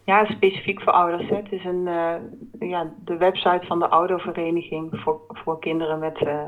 [0.05, 1.29] Ja, specifiek voor ouders.
[1.29, 1.35] Hè.
[1.35, 6.45] Het is een, eh, ja, de website van de oudervereniging voor, voor kinderen met eh,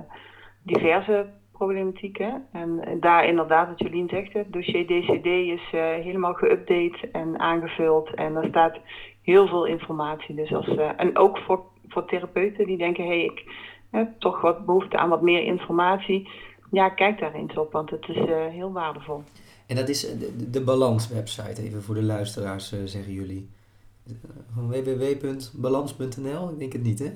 [0.63, 2.45] diverse problematieken.
[2.51, 5.69] En daar inderdaad, wat Jolien zegt, het dossier DCD is
[6.03, 8.13] helemaal geüpdate en aangevuld.
[8.13, 8.77] En er staat
[9.21, 10.35] heel veel informatie.
[10.35, 13.43] Dus als, en ook voor, voor therapeuten die denken, hé, hey, ik
[14.17, 16.29] toch wat behoefte aan wat meer informatie.
[16.71, 19.23] Ja, kijk daar eens op, want het is eh, heel waardevol.
[19.67, 23.49] En dat is eh, de, de Balans-website, even voor de luisteraars, eh, zeggen jullie.
[24.53, 26.49] Van www.balans.nl?
[26.49, 27.11] Ik denk het niet, hè?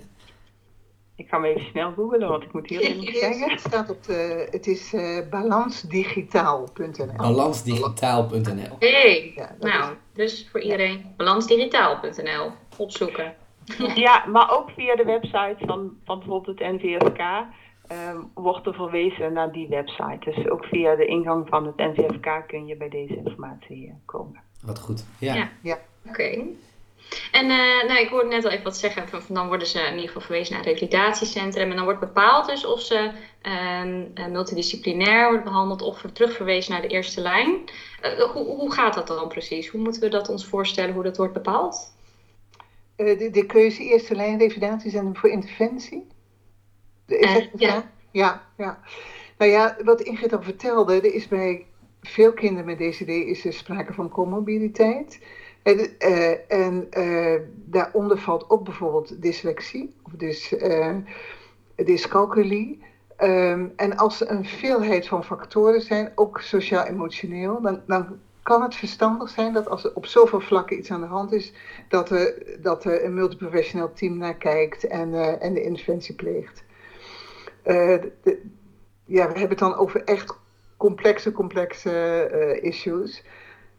[1.15, 3.49] Ik ga hem even snel googlen, want ik moet heel eerlijk zeggen.
[3.49, 7.15] Het staat op de, het is eh balansdigitaal.nl.
[7.17, 8.75] Balansdigitaal.nl.
[8.79, 13.35] Hey, Ja, nou, dus voor iedereen balansdigitaal.nl opzoeken.
[13.95, 17.19] Ja, maar ook via de website van, van bijvoorbeeld het NVFK
[17.87, 20.19] ehm, wordt er verwezen naar die website.
[20.19, 24.41] Dus ook via de ingang van het NVFK kun je bij deze informatie eh, komen.
[24.61, 25.05] Wat goed.
[25.19, 25.49] Ja.
[25.61, 25.79] Ja.
[26.07, 26.45] Oké.
[27.31, 29.79] En eh, nou, ik hoorde net al even wat zeggen, van, van dan worden ze
[29.79, 31.69] in ieder geval verwezen naar een revalidatiecentrum.
[31.69, 36.81] En dan wordt bepaald dus of ze ehm, eh, multidisciplinair wordt behandeld of terugverwezen naar
[36.81, 37.59] de eerste lijn.
[38.33, 39.67] Hoe, hoe gaat dat dan precies?
[39.67, 41.97] Hoe moeten we dat ons voorstellen, hoe dat wordt bepaald?
[42.99, 46.07] Eh, de, de keuze eerste lijn revalidatiecentrum voor interventie?
[47.05, 47.91] Is Eh, dat ja.
[48.11, 48.79] Ja, ja.
[49.37, 51.65] Nou ja, wat Ingrid al vertelde, er is bij
[52.01, 55.19] veel kinderen met DCD is er sprake van comorbiditeit.
[55.63, 56.87] En, eh, en
[57.65, 60.55] daaronder valt ook bijvoorbeeld dyslexie of dus,
[61.75, 62.83] dyscalculie.
[63.17, 68.75] Ehm, en als er een veelheid van factoren zijn, ook sociaal-emotioneel, dan, dan kan het
[68.75, 71.53] verstandig zijn dat als er op zoveel vlakken iets aan de hand is,
[71.89, 76.63] dat er, dat er een multiprofessioneel team naar kijkt en, eh, en de interventie pleegt.
[77.63, 78.41] Eh, de-
[79.05, 80.37] ja, we hebben het dan over echt
[80.77, 83.23] complexe, complexe eh, issues.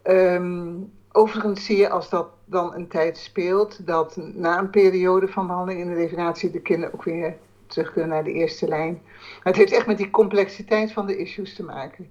[0.03, 0.73] Ehm,
[1.13, 5.81] overigens zie je als dat dan een tijd speelt, dat na een periode van behandeling
[5.83, 9.03] in de revalidatie de kinderen ook weer terug kunnen naar de eerste lijn.
[9.43, 12.11] Het heeft echt met die complexiteit van de issues te maken.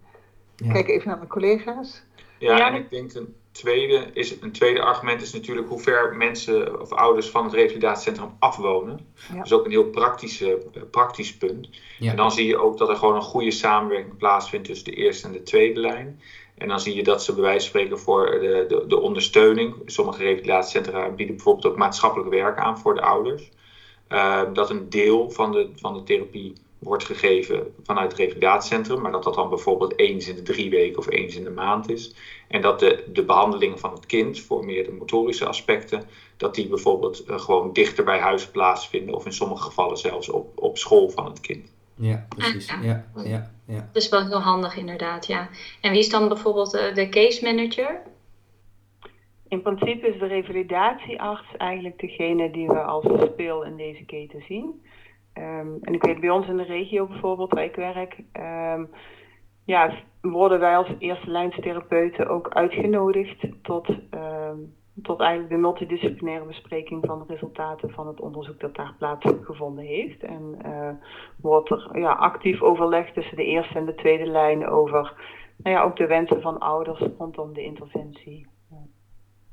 [0.55, 0.71] Ja.
[0.73, 2.07] Kijk even naar mijn collega's.
[2.39, 6.15] Ja, Ja, en ik denk een tweede, is, een tweede argument is natuurlijk hoe ver
[6.15, 8.99] mensen of ouders van het revalidatiecentrum afwonen.
[9.29, 9.35] Ja.
[9.35, 11.69] Dat is ook een heel praktische, eh, praktisch punt.
[11.99, 12.11] Ja.
[12.11, 15.27] En dan zie je ook dat er gewoon een goede samenwerking plaatsvindt tussen de eerste
[15.27, 16.21] en de tweede lijn.
[16.57, 19.75] En dan zie je dat ze bij wijze van spreken voor de, de, de ondersteuning.
[19.85, 23.49] Sommige revalidatiecentra bieden bijvoorbeeld ook maatschappelijk werk aan voor de ouders.
[24.07, 29.11] Eh, dat een deel van de, van de therapie wordt gegeven vanuit het revalidatiecentrum, maar
[29.11, 32.15] dat dat dan bijvoorbeeld eens in de drie weken of eens in de maand is.
[32.47, 36.03] En dat de, de behandeling van het kind voor meer de motorische aspecten,
[36.37, 40.59] dat die bijvoorbeeld eh, gewoon dichter bij huis plaatsvinden of in sommige gevallen zelfs op,
[40.59, 41.71] op school van het kind.
[41.95, 42.69] Ja, precies.
[42.69, 43.89] Ah, Ja, ja, ja.
[43.93, 45.49] Dat is wel heel handig inderdaad, ja.
[45.81, 48.01] En wie is dan bijvoorbeeld eh, de case manager?
[49.47, 54.81] In principe is de revalidatiearts eigenlijk degene die we als speel in deze keten zien.
[55.33, 58.85] Ehm, en ik weet bij ons in de regio bijvoorbeeld, waar ik werk, ehm,
[59.65, 64.57] ja, worden wij als eerste lijnstherapeuten ook uitgenodigd tot, ehm,
[65.01, 70.23] tot eigenlijk de multidisciplinaire bespreking van de resultaten van het onderzoek dat daar plaatsgevonden heeft.
[70.23, 70.89] En eh,
[71.41, 75.13] wordt er ja, actief overleg tussen de eerste en de tweede lijn over
[75.63, 78.47] nou ja, ook de wensen van ouders rondom de interventie.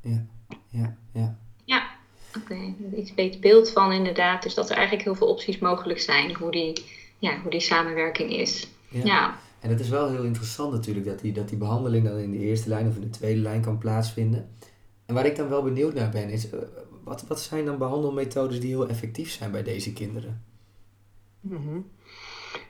[0.01, 0.25] Ja,
[0.69, 1.37] ja, ja.
[2.35, 2.73] Oké.
[2.95, 4.43] Iets beter beeld van inderdaad.
[4.43, 6.85] Dus dat er eigenlijk heel veel opties mogelijk zijn hoe die,
[7.19, 8.67] ja, hoe die samenwerking is.
[8.89, 9.03] Ja.
[9.03, 9.39] Ja.
[9.59, 12.37] En het is wel heel interessant natuurlijk dat die, dat die behandeling dan in de
[12.37, 14.49] eerste lijn of in de tweede lijn kan plaatsvinden.
[15.05, 16.59] En waar ik dan wel benieuwd naar ben, is eh,
[17.03, 20.43] wat, wat zijn dan behandelmethodes die heel effectief zijn bij deze kinderen?
[21.41, 21.79] Mhm.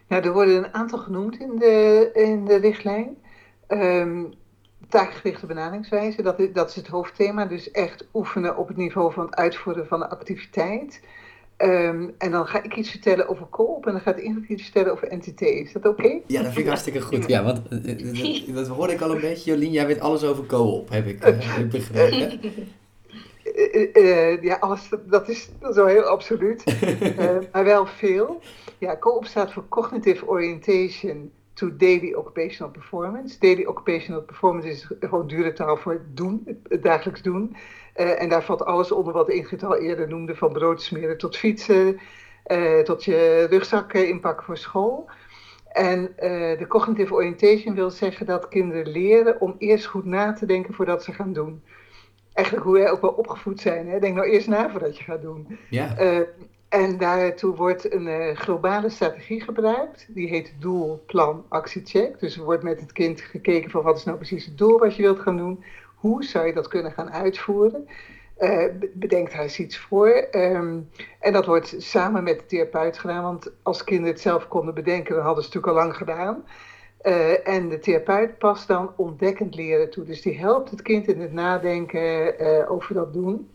[0.07, 3.17] Nou, er worden een aantal genoemd in de, in de richtlijn.
[3.67, 4.23] Ehm,
[4.89, 7.45] taakgerichte benaderingswijze, dat is, dat is het hoofdthema.
[7.45, 11.01] Dus echt oefenen op het niveau van het uitvoeren van de activiteit.
[11.57, 14.91] Ehm, en dan ga ik iets vertellen over co-op en dan gaat Ingrid iets vertellen
[14.91, 15.41] over NTT.
[15.41, 16.19] Is dat oké?
[16.27, 17.27] Ja, dat vind ik hartstikke goed.
[17.27, 19.51] Ja, want eh, eh, dat, dat hoorde ik al een beetje.
[19.51, 22.39] Jolien, jij weet alles over co-op, heb ik, eh, begrepen.
[23.55, 26.63] Eh, eh, eh, ja, alles, dat is, dat is wel heel absoluut.
[27.17, 28.41] Eh, maar wel veel.
[28.77, 33.39] Ja, co-op staat voor Cognitive Orientation to daily occupational performance.
[33.39, 37.55] Daily occupational performance is gewoon dure taal voor doen, het dagelijks doen.
[37.95, 41.37] Uh, en daar valt alles onder wat Ingrid al eerder noemde, van brood smeren tot
[41.37, 41.99] fietsen,
[42.47, 45.09] uh, tot je rugzak inpakken voor school.
[45.71, 50.45] En uh, de cognitive orientation wil zeggen dat kinderen leren om eerst goed na te
[50.45, 51.63] denken voordat ze gaan doen.
[52.33, 53.87] Eigenlijk hoe wij ook wel opgevoed zijn.
[53.87, 53.99] Hè?
[53.99, 55.57] Denk nou eerst na voordat je gaat doen.
[55.69, 55.95] Ja.
[56.69, 60.05] En daartoe wordt een uh, globale strategie gebruikt.
[60.09, 62.19] Die heet doel, plan, actiecheck.
[62.19, 64.95] Dus er wordt met het kind gekeken van wat is nou precies het doel wat
[64.95, 65.63] je wilt gaan doen.
[65.95, 67.87] Hoe zou je dat kunnen gaan uitvoeren?
[68.39, 70.27] Uh, bedenk daar eens iets voor.
[70.31, 73.23] Um, en dat wordt samen met de therapeut gedaan.
[73.23, 76.43] Want als kinderen het zelf konden bedenken, dan hadden ze natuurlijk al lang gedaan.
[77.03, 80.03] Uh, en de therapeut past dan ontdekkend leren toe.
[80.05, 82.35] Dus die helpt het kind in het nadenken
[82.69, 83.49] over dat doen.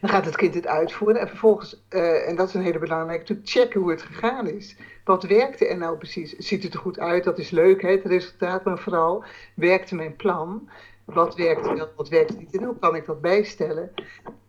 [0.00, 3.24] Dan gaat het kind het uitvoeren en vervolgens, uh, en dat is een hele belangrijke,
[3.24, 4.76] te checken hoe het gegaan is.
[5.04, 6.36] Wat werkte er nou precies?
[6.36, 7.24] Ziet het er goed uit?
[7.24, 10.68] Dat is leuk, hè, het resultaat, maar vooral werkte mijn plan?
[11.04, 13.92] Wat werkte wel, wat werkte niet en hoe kan ik dat bijstellen?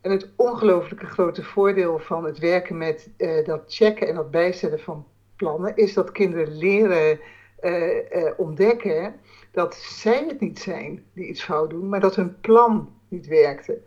[0.01, 4.79] En het ongelooflijke grote voordeel van het werken met uh, dat checken en dat bijstellen
[4.79, 7.19] van plannen is dat kinderen leren
[7.61, 9.15] uh, ontdekken
[9.51, 13.81] dat zij het niet zijn die iets fout doen, maar dat hun plan niet werkte.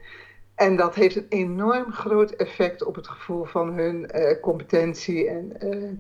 [0.60, 5.52] En dat heeft een enorm groot effect op het gevoel van hun uh, competentie en
[5.62, 5.90] uh,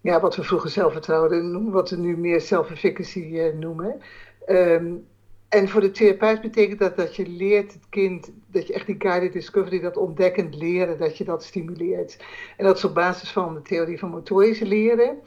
[0.00, 4.00] ja, wat we vroeger zelfvertrouwen noemen, wat we nu meer self-efficacy uh, noemen.
[4.48, 5.06] Um,
[5.48, 8.96] en voor de therapeut betekent dat dat je leert het kind, dat je echt die
[8.98, 12.24] guided discovery, dat ontdekkend leren, dat je dat stimuleert.
[12.56, 15.18] En dat is op basis van de theorie van motorische leren.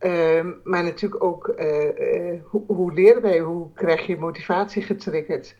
[0.00, 1.54] Um, maar natuurlijk ook,
[2.44, 5.56] hoe, hoe leren wij, hoe krijg je motivatie getriggerd?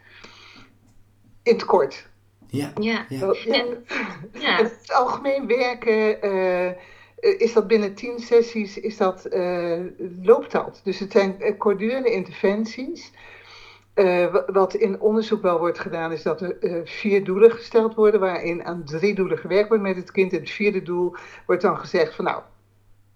[1.42, 2.08] In het kort.
[2.50, 2.72] Ja.
[2.80, 3.06] Ja.
[3.08, 3.34] ja.
[3.46, 3.84] En,
[4.32, 4.56] ja.
[4.56, 6.70] Het algemeen werken uh,
[7.20, 9.80] is dat binnen tien sessies is dat, uh,
[10.22, 10.80] loopt dat.
[10.84, 13.12] Dus het zijn kortdurende interventies.
[13.94, 18.64] Uh, wat in onderzoek wel wordt gedaan is dat er vier doelen gesteld worden waarin
[18.64, 20.32] aan drie doelen gewerkt wordt met het kind.
[20.32, 21.14] En het vierde doel
[21.46, 22.42] wordt dan gezegd van nou,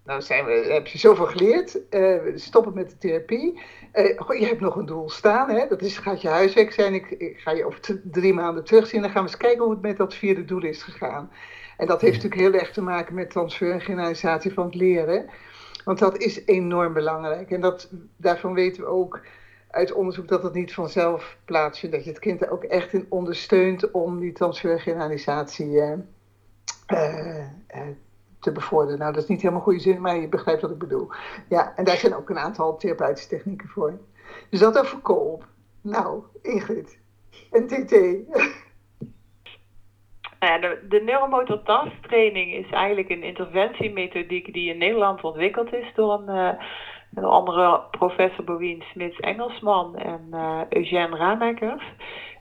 [0.05, 3.61] nou zijn we, heb je zoveel geleerd, uh, stoppen met de therapie.
[3.95, 5.67] Uh, goh, je hebt nog een doel staan, hè?
[5.69, 6.95] dat is, gaat je huiswerk zijn.
[6.95, 9.03] Ik, ik ga je over drie maanden terugzien.
[9.03, 11.31] Dan gaan we eens kijken hoe het met dat vierde doel is gegaan.
[11.77, 15.31] En dat heeft natuurlijk heel erg te maken met transfer en generalisatie van het leren.
[15.85, 17.51] Want dat is enorm belangrijk.
[17.51, 19.21] En dat, daarvan weten we ook
[19.71, 21.95] uit onderzoek dat het niet vanzelf plaatsvindt.
[21.95, 25.93] Dat je het kind er ook echt in ondersteunt om die transfer en generalisatie uh,
[28.42, 28.98] te bevorderen.
[28.98, 31.09] Nou, dat is niet helemaal goede zin, maar je begrijpt wat ik bedoel.
[31.48, 33.98] Ja, en daar zijn ook een aantal therapeutische technieken voor.
[34.50, 35.46] Dus dat over koop.
[35.81, 36.98] Nou, Ingrid.
[37.50, 37.94] En TT.
[40.42, 45.92] Nou de, de neuromotor task training is eigenlijk een interventiemethodiek die in Nederland ontwikkeld is
[45.94, 46.64] door een, uh,
[47.14, 51.85] een andere professor Bowien Smits Engelsman en uh, Eugène Ramakers.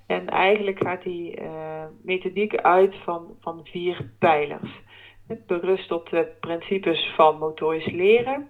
[0.07, 4.81] En eigenlijk gaat die uh, methodiek uit van, van vier pijlers.
[5.47, 8.47] Berust op de principes van motorisch leren.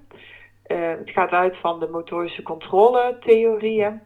[0.67, 4.02] Uh, het gaat uit van de motorische controle-theorieën.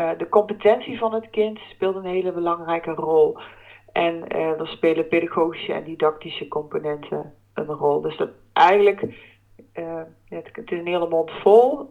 [0.00, 3.38] Uh, de competentie van het kind speelt een hele belangrijke rol.
[3.92, 8.00] En uh, er spelen pedagogische en didactische componenten een rol.
[8.00, 9.00] Dus dat eigenlijk,
[10.28, 11.90] het, het, is een hele mond vol.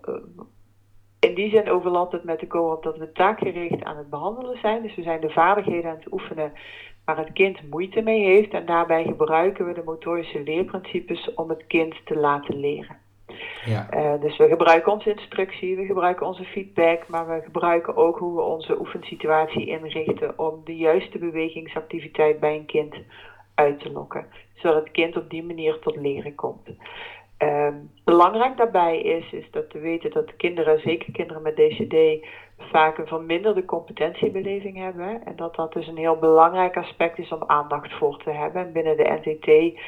[1.20, 4.82] in die zin overlapt het met de cohort dat we taakgericht aan het behandelen zijn.
[4.82, 6.54] Dus we zijn de vaardigheden aan het oefenen
[7.16, 8.54] waar het kind moeite mee heeft.
[8.54, 12.98] En daarbij gebruiken we de motorische leerprincipes om het kind te laten leren.
[13.66, 13.88] Ja.
[13.94, 18.36] Uh, dus we gebruiken onze instructie, we gebruiken onze feedback, maar we gebruiken ook hoe
[18.36, 22.96] we onze oefensituatie inrichten om de juiste bewegingsactiviteit bij een kind
[23.56, 24.26] uit te lokken.
[24.56, 26.70] Zodat het kind op die manier tot leren komt.
[27.44, 27.68] Uh,
[28.04, 32.26] belangrijk daarbij is, is dat we weten dat kinderen, zeker kinderen met DCD,
[32.62, 35.26] vaak een verminderde competentiebeleving hebben.
[35.26, 38.62] En dat dat dus een heel belangrijk aspect is om aandacht voor te hebben.
[38.62, 39.80] En binnen de NTT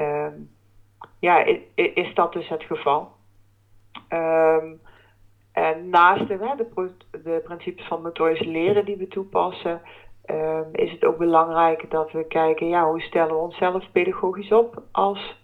[0.00, 0.50] um,
[1.20, 3.08] ja, is, dat dus het geval.
[4.08, 4.80] Um,
[5.52, 9.80] en naast de, de, de, principes van motorisch leren die we toepassen,
[10.26, 14.82] um, is het ook belangrijk dat we kijken, ja, hoe stellen we onszelf pedagogisch op
[14.92, 15.36] als,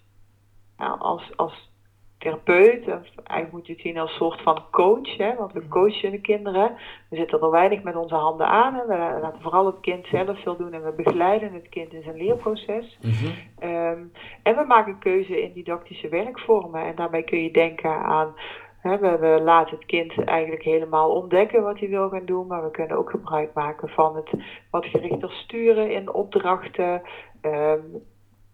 [0.78, 1.70] ja, als, als
[2.26, 2.86] therapeut.
[2.86, 5.16] Of eigenlijk moet je het zien als een soort van coach.
[5.16, 6.76] Hè, want we coachen de kinderen.
[7.10, 8.74] We zitten er weinig met onze handen aan.
[8.74, 8.86] Hè.
[8.86, 10.72] We laten vooral het kind zelf veel doen.
[10.72, 12.98] En we begeleiden het kind in zijn leerproces.
[13.02, 13.32] Mm-hmm.
[13.62, 14.12] Um,
[14.42, 16.84] en we maken keuze in didactische werkvormen.
[16.84, 18.34] En daarbij kun je denken aan...
[18.80, 22.46] Hè, we, we laten het kind eigenlijk helemaal ontdekken wat hij wil gaan doen.
[22.46, 24.30] Maar we kunnen ook gebruik maken van het
[24.70, 27.02] wat gerichter sturen in opdrachten...
[27.42, 28.02] Um,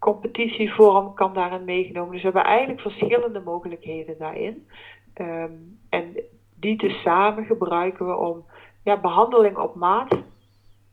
[0.03, 2.11] competitievorm kan daarin meegenomen.
[2.11, 4.67] Dus we hebben eigenlijk verschillende mogelijkheden daarin.
[5.13, 5.51] Ehm,
[5.89, 6.15] en
[6.55, 8.45] die tezamen gebruiken we om
[8.83, 10.17] ja, behandeling op maat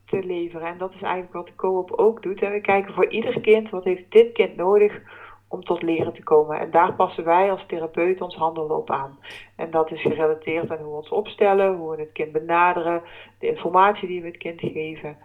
[0.06, 0.66] te leveren.
[0.66, 2.42] En dat is eigenlijk wat de co-op ook doet.
[2.42, 5.00] En we kijken voor ieder kind, wat heeft dit kind nodig
[5.48, 6.60] om tot leren te komen.
[6.60, 9.18] En daar passen wij als therapeut ons handelen op aan.
[9.56, 13.02] En dat is gerelateerd aan hoe we ons opstellen, hoe we het kind benaderen,
[13.38, 15.16] de informatie die we het kind geven.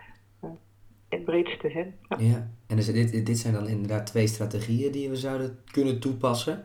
[1.24, 1.94] Breedste zin.
[2.28, 6.64] Ja, en dus dit, dit zijn dan inderdaad twee strategieën die we zouden kunnen toepassen.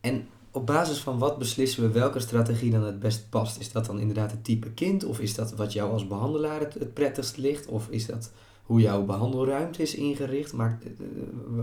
[0.00, 3.60] En op basis van wat beslissen we welke strategie dan het best past?
[3.60, 5.04] Is dat dan inderdaad het type kind?
[5.04, 7.66] Of is dat wat jou als behandelaar het, het prettigst ligt?
[7.66, 8.32] Of is dat
[8.62, 10.52] hoe jouw behandelruimte is ingericht?
[10.52, 10.90] Maar eh,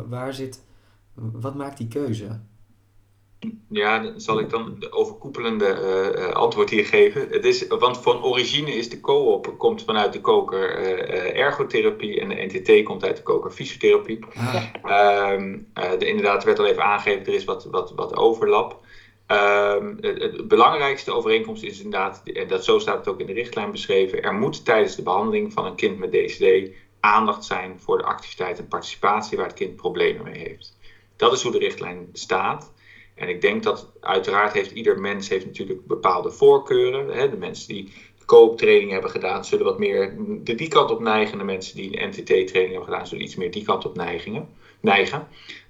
[0.08, 0.64] waar zit,
[1.14, 2.40] wat maakt die keuze?
[3.70, 7.28] Ja, dan zal ik dan de overkoepelende uh, antwoord hier geven.
[7.30, 12.30] Het is, want van origine is de co-op komt vanuit de koker uh, ergotherapie en
[12.30, 14.20] de NTT komt uit de koker fysiotherapie.
[14.84, 15.32] Ah.
[15.32, 18.80] Um, de, inderdaad, werd al even aangegeven, er is wat, wat, wat overlap.
[19.28, 23.34] Um, het, het, belangrijkste overeenkomst is inderdaad, en dat, zo staat het ook in de
[23.34, 27.98] richtlijn beschreven, er moet tijdens de behandeling van een kind met DCD aandacht zijn voor
[27.98, 30.78] de activiteit en participatie waar het kind problemen mee heeft.
[31.16, 32.73] Dat is hoe de richtlijn staat.
[33.16, 37.10] En ik denk dat uiteraard heeft ieder mens heeft natuurlijk bepaalde voorkeuren.
[37.10, 37.30] Hè?
[37.30, 37.94] De mensen die
[38.26, 41.38] kooptraining hebben gedaan, zullen wat meer de die kant op neigen.
[41.38, 44.48] De mensen die een NTT-training hebben gedaan, zullen iets meer die kant op neigen.
[44.80, 45.28] neigen.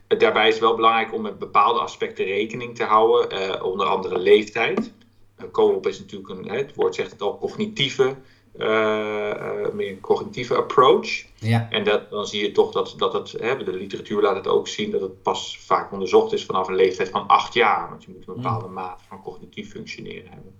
[0.07, 4.19] Daarbij is het wel belangrijk om met bepaalde aspecten rekening te houden, eh, onder andere
[4.19, 4.93] leeftijd.
[5.51, 8.15] Co-op is natuurlijk, een, het woord zegt het al, cognitieve
[9.73, 11.23] meer een cognitieve approach.
[11.35, 11.67] Ja.
[11.69, 14.67] En dat, dan zie je toch dat, dat het, hè, de literatuur laat het ook
[14.67, 17.89] zien, dat het pas vaak onderzocht is vanaf een leeftijd van acht jaar.
[17.89, 18.73] Want je moet een bepaalde mm.
[18.73, 20.55] mate van cognitief functioneren hebben.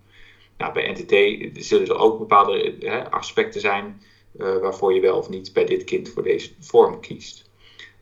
[0.58, 4.02] Nou, bij NTT zullen er ook bepaalde hè, aspecten zijn
[4.38, 7.50] uh, waarvoor je wel of niet bij dit kind voor deze vorm kiest.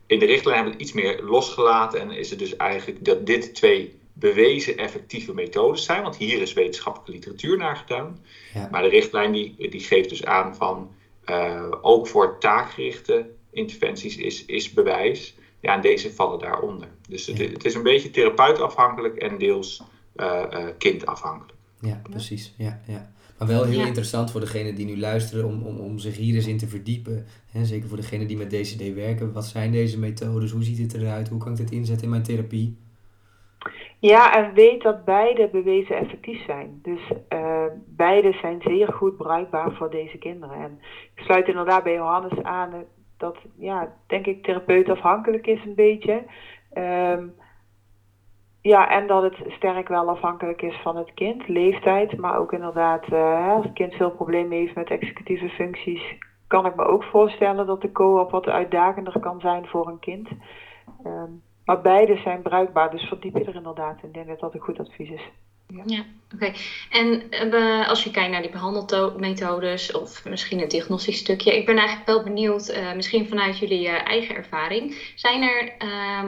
[0.06, 3.26] In de richtlijn hebben we het iets meer losgelaten en is het dus eigenlijk dat
[3.26, 8.18] dit twee bewezen effectieve methodes zijn, want hier is wetenschappelijke literatuur naar gedaan.
[8.54, 8.68] Ja.
[8.70, 10.90] Maar de richtlijn die, die geeft dus aan van
[11.30, 15.34] uh, ook voor taakgerichte interventies is, is bewijs.
[15.60, 16.88] Ja, en deze vallen daaronder.
[17.08, 19.82] Dus het, het is een beetje therapeutafhankelijk en deels
[20.16, 21.58] uh, uh, kindafhankelijk.
[21.80, 22.54] Ja, precies.
[22.56, 23.12] Ja, ja.
[23.38, 26.46] Maar wel heel interessant voor degenen die nu luisteren om, om, om zich hier eens
[26.46, 27.26] in te verdiepen.
[27.50, 29.32] Hè, zeker voor degenen die met DCD werken.
[29.32, 30.50] Wat zijn deze methodes?
[30.50, 31.28] Hoe ziet het eruit?
[31.28, 32.76] Hoe kan ik dit inzetten in mijn therapie?
[34.02, 36.78] Ja, en weet dat beide bewezen effectief zijn.
[36.82, 40.56] Dus uh, beide zijn zeer goed bruikbaar voor deze kinderen.
[40.56, 40.80] En
[41.14, 42.84] ik sluit inderdaad bij Johannes aan
[43.16, 46.24] dat, ja, denk ik, therapeutafhankelijk is een beetje.
[46.74, 47.34] Um,
[48.60, 53.08] ja, en dat het sterk wel afhankelijk is van het kind, leeftijd, maar ook inderdaad,
[53.12, 56.02] uh, als het kind veel problemen heeft met executieve functies,
[56.46, 60.28] kan ik me ook voorstellen dat de co-op wat uitdagender kan zijn voor een kind.
[61.06, 64.08] Um, maar beide zijn bruikbaar, dus verdiep je er inderdaad in.
[64.08, 65.22] Ik denk dat dat een goed advies is.
[65.86, 66.04] Ja,
[66.34, 66.52] oké.
[66.90, 67.22] En
[67.54, 72.06] uh, als je kijkt naar die behandelmethodes of misschien het diagnostisch stukje, ik ben eigenlijk
[72.06, 75.72] wel benieuwd, uh, misschien vanuit jullie eigen ervaring, zijn er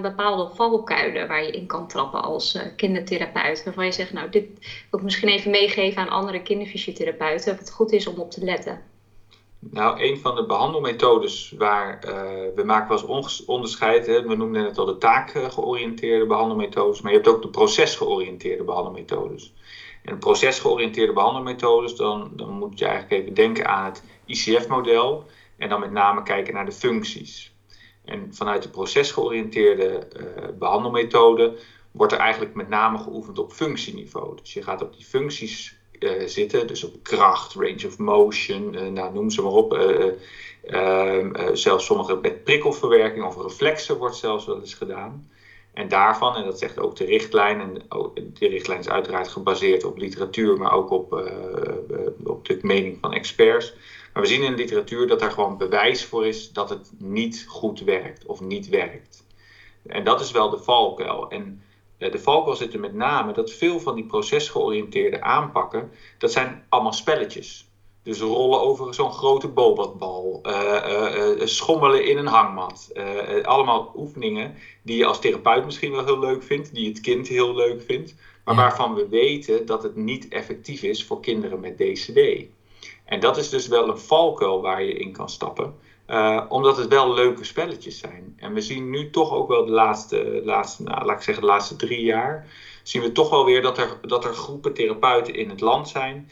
[0.03, 4.47] bepaalde valkuilen waar je in kan trappen als kindertherapeut, waarvan je zegt, nou, dit
[4.91, 8.45] wil ik misschien even meegeven aan andere kinderfysiotherapeuten, dat het goed is om op te
[8.45, 8.94] letten?
[9.71, 12.13] Nou, een van de behandelmethodes waar uh,
[12.55, 17.17] we maken wel eens onderscheid, hè, we noemden het al de taakgeoriënteerde behandelmethodes, maar je
[17.17, 19.55] hebt ook de procesgeoriënteerde behandelmethodes.
[20.03, 25.25] En procesgeoriënteerde behandelmethodes, dan, dan moet je eigenlijk even denken aan het ICF-model
[25.57, 27.55] en dan met name kijken naar de functies.
[28.05, 31.59] En vanuit de procesgeoriënteerde uh, behandelmethode
[31.91, 34.37] wordt er eigenlijk met name geoefend op functieniveau.
[34.37, 36.67] Dus je gaat op die functies uh, zitten.
[36.67, 39.75] Dus op kracht, range of motion, uh, nou, noem ze maar op.
[39.75, 45.31] Uh, zelfs sommige met prikkelverwerking of reflexen wordt zelfs wel eens gedaan.
[45.73, 47.83] En daarvan, en dat zegt ook de richtlijn, en
[48.39, 51.13] de richtlijn is uiteraard gebaseerd op literatuur, maar ook op,
[52.25, 53.75] op de mening van experts.
[54.13, 57.45] Maar we zien in de literatuur dat er gewoon bewijs voor is dat het niet
[57.49, 59.25] goed werkt of niet werkt.
[59.87, 61.31] En dat is wel de valkuil.
[61.31, 66.33] En eh, de valkuil zit er met name dat veel van die procesgeoriënteerde aanpakken, dat
[66.33, 67.69] zijn allemaal spelletjes.
[68.03, 72.93] Dus rollen over zo'n grote bobatbal, uh, uh, schommelen in een hangmat.
[73.43, 77.55] allemaal oefeningen die je als therapeut misschien wel heel leuk vindt, die het kind heel
[77.55, 78.15] leuk vindt,
[78.45, 82.47] maar waarvan we weten dat het niet effectief is voor kinderen met DCD.
[83.05, 85.75] En dat is dus wel een valkuil waar je in kan stappen.
[86.07, 88.35] Uh, omdat het wel leuke spelletjes zijn.
[88.37, 91.51] En we zien nu toch ook wel de laatste, laatste nou, laat ik zeggen, de
[91.51, 92.47] laatste drie jaar.
[92.83, 96.31] zien we toch wel weer dat er, dat er groepen therapeuten in het land zijn.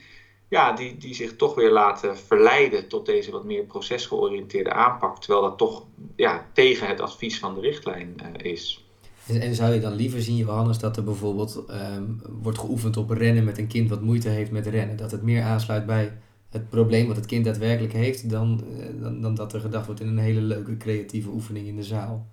[0.49, 5.21] Ja, die, die zich toch weer laten verleiden tot deze wat meer procesgeoriënteerde aanpak.
[5.21, 5.85] Terwijl dat toch
[6.17, 8.85] ja, tegen het advies van de richtlijn uh, is.
[9.27, 12.05] En, en zou je dan liever zien, Johannes, dat er bijvoorbeeld ehm,
[12.43, 14.97] wordt geoefend op rennen met een kind wat moeite heeft met rennen?
[14.97, 16.13] Dat het meer aansluit bij
[16.53, 20.01] het probleem wat het kind daadwerkelijk heeft, dan, eh, dan, dan dat er gedacht wordt
[20.01, 22.27] in een hele leuke creatieve oefening in de zaal?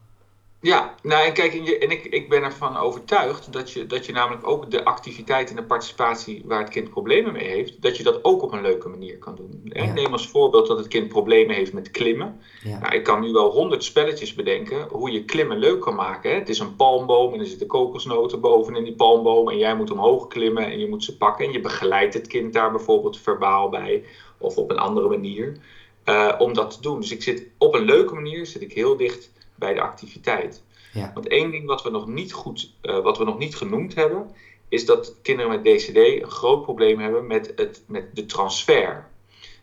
[0.62, 4.06] Ja, nou en kijk, en, je, en ik, ik ben ervan overtuigd dat je, dat
[4.06, 7.98] je namelijk ook de activiteit en de participatie waar het kind problemen mee heeft, dat
[7.98, 9.62] je dat ook op een leuke manier kan doen.
[9.64, 9.94] Ja.
[9.94, 12.42] Neem als voorbeeld dat het kind problemen heeft met klimmen.
[12.64, 12.80] Ja.
[12.80, 16.32] Nou, ik kan nu wel honderd spelletjes bedenken hoe je klimmen leuk kan maken.
[16.32, 16.36] Hè?
[16.36, 19.92] Het is een palmboom en er zitten kokosnoten boven in die palmboom en jij moet
[19.92, 21.46] omhoog klimmen en je moet ze pakken.
[21.46, 24.04] En je begeleidt het kind daar bijvoorbeeld verbaal bij
[24.38, 25.58] of op een andere manier
[26.04, 27.00] eh, om dat te doen.
[27.00, 30.64] Dus ik zit op een leuke manier zit ik heel dicht bij de activiteit.
[30.94, 31.12] Ja.
[31.14, 34.32] Want één ding wat we nog niet goed, eh, wat we nog niet genoemd hebben,
[34.70, 39.08] is dat kinderen met DCD een groot probleem hebben met, het, met de transfer.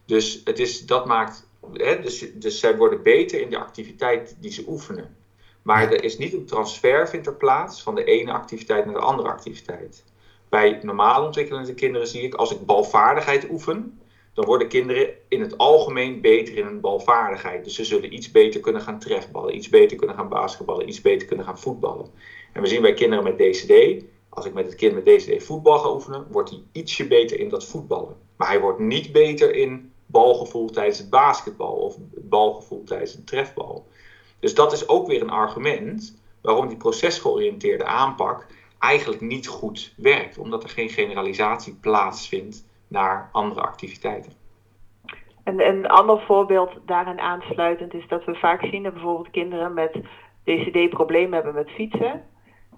[0.04, 4.52] Dus, het is, dat maakt, hè, dus, dus zij worden beter in de activiteit die
[4.52, 5.16] ze oefenen.
[5.62, 5.90] Maar Ja.
[5.90, 9.28] er is niet een transfer vindt er plaats van de ene activiteit naar de andere
[9.28, 10.04] activiteit.
[10.48, 14.00] Bij normaal ontwikkelende kinderen zie ik, als ik balvaardigheid oefen,
[14.36, 17.64] dan worden kinderen in het algemeen beter in hun balvaardigheid.
[17.64, 21.26] Dus ze zullen iets beter kunnen gaan trefballen, iets beter kunnen gaan basketballen, iets beter
[21.26, 22.10] kunnen gaan voetballen.
[22.52, 25.78] En we zien bij kinderen met DCD, als ik met het kind met DCD voetbal
[25.78, 28.16] ga oefenen, wordt hij ietsje beter in dat voetballen.
[28.36, 33.86] Maar hij wordt niet beter in balgevoel tijdens het basketbal of balgevoel tijdens een trefbal.
[34.40, 38.46] Dus dat is ook weer een argument waarom die procesgeoriënteerde aanpak
[38.78, 42.64] eigenlijk niet goed werkt, omdat er geen generalisatie plaatsvindt
[42.96, 44.32] naar andere activiteiten.
[45.44, 49.92] En een ander voorbeeld daarin aansluitend is dat we vaak zien dat bijvoorbeeld kinderen met
[50.44, 52.22] DCD problemen hebben met fietsen.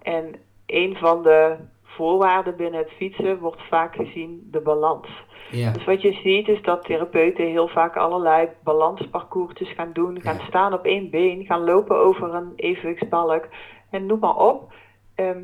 [0.02, 0.34] En
[0.66, 5.08] een van de voorwaarden binnen het fietsen wordt vaak gezien de balans.
[5.50, 5.70] Ja.
[5.72, 10.44] Dus wat je ziet is dat therapeuten heel vaak allerlei balansparcoursjes gaan doen, gaan Ja.
[10.46, 13.48] staan op één been, gaan lopen over een evenwichtsbalk
[13.90, 14.72] en noem maar op.
[15.14, 15.42] Ehm,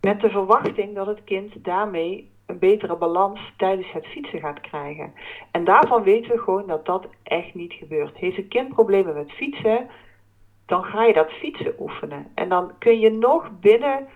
[0.00, 5.12] met de verwachting dat het kind daarmee een betere balans tijdens het fietsen gaat krijgen.
[5.50, 8.16] En daarvan weten we gewoon dat dat echt niet gebeurt.
[8.16, 9.88] Heeft een kind problemen met fietsen,
[10.66, 12.26] dan ga je dat fietsen oefenen.
[12.34, 14.08] En dan kun je nog binnen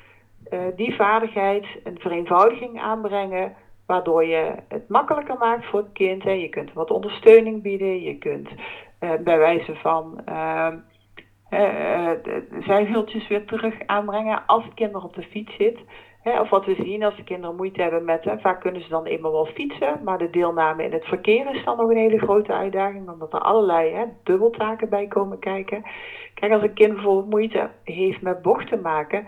[0.51, 3.55] eh, die vaardigheid een vereenvoudiging aanbrengen,
[3.87, 6.23] waardoor je het makkelijker maakt voor het kind.
[6.23, 6.31] Hè.
[6.31, 8.49] Je kunt wat ondersteuning bieden, je kunt
[8.99, 10.77] eh, bij wijze van ehm,
[11.49, 15.79] eh, de zijwieltjes weer terug aanbrengen als het kind nog op de fiets zit.
[16.27, 18.89] Hè, of wat we zien als de kinderen moeite hebben met, hè, vaak kunnen ze
[18.89, 22.19] dan eenmaal wel fietsen, maar de deelname in het verkeer is dan nog een hele
[22.19, 25.83] grote uitdaging, omdat er allerlei hè, dubbeltaken bij komen kijken.
[26.35, 29.27] Kijk, als een kind bijvoorbeeld moeite heeft met bochten maken,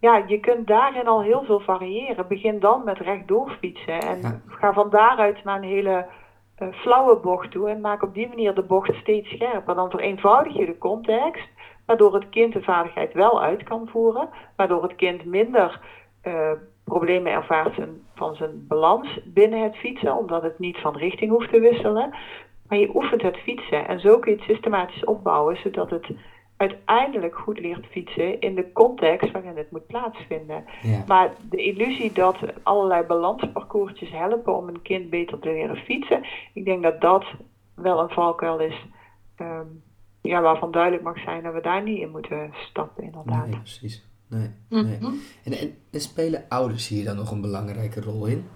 [0.00, 2.28] ja, je kunt daarin al heel veel variëren.
[2.28, 4.40] Begin dan met rechtdoor fietsen en Ja.
[4.46, 6.06] ga van daaruit naar een hele
[6.56, 9.74] eh, flauwe bocht toe en maak op die manier de bocht steeds scherper.
[9.74, 11.48] Dan vereenvoudig je de context,
[11.86, 15.80] waardoor het kind de vaardigheid wel uit kan voeren, waardoor het kind minder
[16.24, 16.50] eh,
[16.84, 21.50] problemen ervaart zijn- van zijn balans binnen het fietsen, omdat het niet van richting hoeft
[21.52, 22.14] te wisselen.
[22.68, 26.06] Maar je oefent het fietsen en zo kun je het systematisch opbouwen, zodat het
[26.56, 30.64] uiteindelijk goed leert fietsen in de context waarin het moet plaatsvinden.
[30.82, 31.04] Ja.
[31.06, 36.22] Maar de illusie dat allerlei balansparcoursjes helpen om een kind beter te leren fietsen,
[36.54, 37.24] ik denk dat dat
[37.74, 38.86] wel een valkuil is
[39.36, 39.66] ehm,
[40.20, 43.46] ja, waarvan duidelijk mag zijn dat we daar niet in moeten stappen, inderdaad.
[43.46, 44.06] Nee, precies.
[44.34, 44.98] Nee, nee.
[45.00, 45.14] Mhm.
[45.44, 48.46] En, en, en spelen ouders hier dan nog een belangrijke rol in?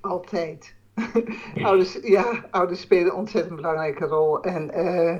[0.00, 0.74] Altijd.
[1.62, 4.42] ouders, ja, ouders spelen een ontzettend belangrijke rol.
[4.42, 5.16] En eh,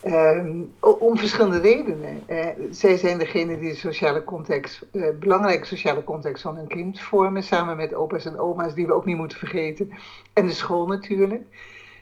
[0.00, 2.22] ehm, om verschillende redenen.
[2.26, 7.00] Eh, zij zijn degene die de sociale context, eh, belangrijke sociale context van hun kind
[7.00, 9.90] vormen, samen met opa's en oma's, die we ook niet moeten vergeten.
[10.32, 11.42] En de school natuurlijk.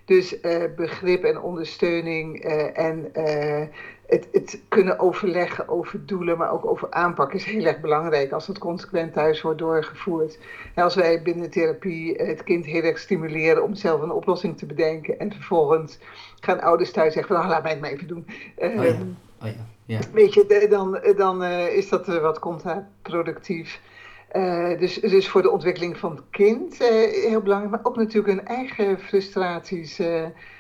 [0.08, 3.66] Dus eh, begrip en ondersteuning eh, en eh,
[4.08, 8.46] het, het kunnen overleggen over doelen, maar ook over aanpak is heel erg belangrijk als
[8.46, 10.38] het consequent thuis wordt doorgevoerd.
[10.74, 14.66] En als wij binnen therapie het kind heel erg stimuleren om zelf een oplossing te
[14.66, 15.98] bedenken en vervolgens
[16.40, 18.26] gaan ouders thuis zeggen van nou, laat mij het maar even doen.
[18.56, 18.82] Oh ja.
[18.82, 19.06] Ehm,
[19.42, 20.00] Oh ja, ja.
[20.12, 23.80] Weet je, dan, dan eh, is dat eh, wat contraproductief.
[24.28, 28.46] Eh, dus, dus voor de ontwikkeling van het kind heel belangrijk, maar ook natuurlijk hun
[28.46, 29.98] eigen frustraties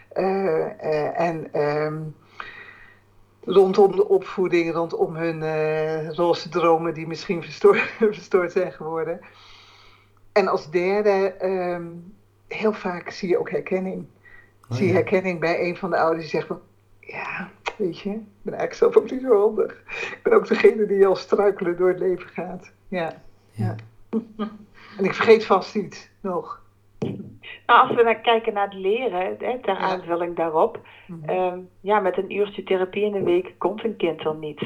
[0.08, 1.96] en ehm,
[3.48, 9.20] rondom de opvoeding, rondom hun eh, roze dromen die misschien verstoord, verstoord zijn geworden.
[10.32, 11.86] En als derde, ehm,
[12.48, 14.06] heel vaak zie je ook herkenning.
[14.68, 14.98] Oh zie je ja.
[14.98, 16.60] herkenning bij een van de ouders die zegt van,
[17.00, 19.72] ja, weet je, ik ben eigenlijk zelf ook niet zo handig.
[20.00, 22.70] Ik ben ook degene die al struikelen door het leven gaat.
[22.88, 23.74] Ja, Ja.
[24.98, 26.62] en ik vergeet vast iets nog.
[27.66, 29.78] Nou, als we dan kijken naar het leren, hè, ter Ja.
[29.78, 30.80] aanvulling daarop.
[31.06, 31.28] Mhm.
[31.28, 34.62] Ehm, ja, met een uurtje therapie in de week komt een kind er niet.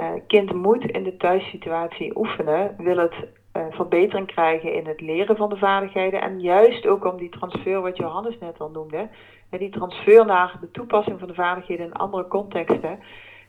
[0.00, 3.14] uh, kind moet in de thuissituatie oefenen, wil het
[3.56, 6.20] uh, verbetering krijgen in het leren van de vaardigheden.
[6.22, 9.08] En juist ook om die transfer, wat Johannes net al noemde,
[9.50, 12.98] die transfer naar de toepassing van de vaardigheden in andere contexten,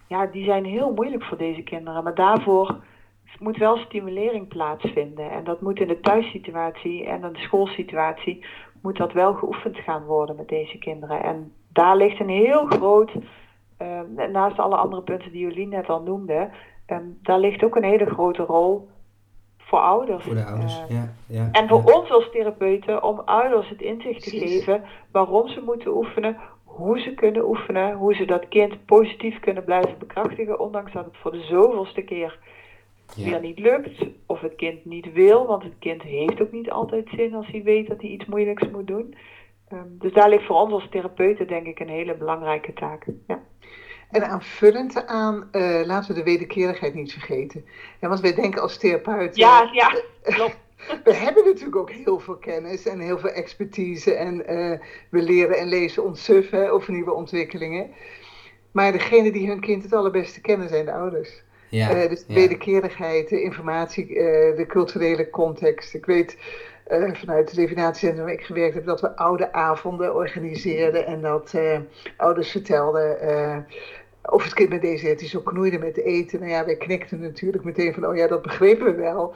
[0.07, 2.03] ja, die zijn heel moeilijk voor deze kinderen.
[2.03, 2.75] Maar daarvoor
[3.39, 5.31] moet wel stimulering plaatsvinden.
[5.31, 8.45] En dat moet in de thuissituatie en in de schoolsituatie
[8.81, 11.23] moet dat wel geoefend gaan worden met deze kinderen.
[11.23, 13.11] En daar ligt een heel groot,
[13.81, 16.49] uh, naast alle andere punten die Jolien net al noemde,
[16.87, 18.89] um, daar ligt ook een hele grote rol
[19.57, 20.23] voor ouders.
[20.23, 21.49] Voor de ouders, uh, ja, ja.
[21.51, 21.99] En voor ja.
[21.99, 27.13] ons als therapeuten om ouders het inzicht te geven waarom ze moeten oefenen, hoe ze
[27.13, 31.43] kunnen oefenen, hoe ze dat kind positief kunnen blijven bekrachtigen, ondanks dat het voor de
[31.43, 32.39] zoveelste keer
[33.15, 33.29] ja.
[33.29, 37.09] weer niet lukt of het kind niet wil, want het kind heeft ook niet altijd
[37.15, 39.15] zin als hij weet dat hij iets moeilijks moet doen.
[39.73, 43.05] Um, dus daar ligt voor ons als therapeuten denk ik een hele belangrijke taak.
[43.27, 43.41] Ja.
[44.09, 47.65] En aanvullend aan, uh, laten we de wederkerigheid niet vergeten.
[48.01, 49.41] Ja, want wij denken als therapeuten.
[49.41, 50.61] Ja, ja, klopt.
[51.03, 54.13] We hebben natuurlijk ook heel veel kennis en heel veel expertise.
[54.13, 57.89] En uh, we leren en lezen ons suf hè, over nieuwe ontwikkelingen.
[58.71, 61.43] Maar degene die hun kind het allerbeste kennen zijn de ouders.
[61.73, 65.93] Ja, uh, dus de wederkerigheid, de informatie, uh, de culturele context.
[65.93, 66.37] Ik weet
[66.91, 71.53] uh, vanuit het revalidatiecentrum waar ik gewerkt heb dat we oude avonden organiseerden en dat
[72.17, 73.17] ouders vertelden
[74.21, 76.39] of het kind met deze het zo knoeide met eten.
[76.39, 79.35] Nou ja, wij knikten natuurlijk meteen van, oh ja, dat begrepen we wel.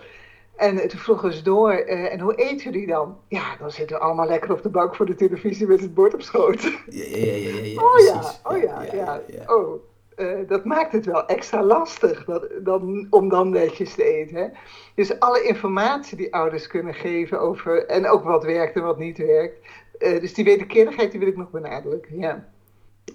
[0.56, 3.18] En toen vroegen ze door, uh, en hoe eten jullie dan?
[3.28, 6.14] Ja, dan zitten we allemaal lekker op de bank voor de televisie met het bord
[6.14, 6.62] op schoot.
[6.90, 8.94] Ja, ja, ja, ja, ja oh, ja, oh ja, ja.
[8.94, 9.56] ja, ja.
[9.56, 9.82] Oh,
[10.18, 14.36] uh, dat maakt het wel extra lastig dat, dan, om dan netjes te eten.
[14.36, 14.48] Hè?
[14.96, 19.18] Dus alle informatie die ouders kunnen geven over, en ook wat werkt en wat niet
[19.18, 19.68] werkt.
[20.00, 22.48] Uh, dus die wederkerigheid die wil ik nog benadrukken, ja.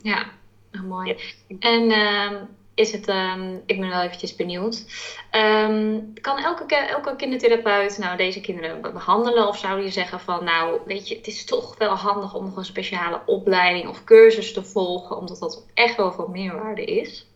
[0.03, 0.27] Ja,
[0.73, 1.17] oh, mooi.
[1.59, 2.33] En uh,
[2.75, 4.85] is het, um, ik ben wel eventjes benieuwd.
[5.33, 9.49] Um, kan elke, elke kindertherapeut nou deze kinderen behandelen?
[9.49, 12.57] Of zou je zeggen van, nou, weet je, het is toch wel handig om nog
[12.57, 17.27] een speciale opleiding of cursus te volgen, omdat dat echt wel van meerwaarde is?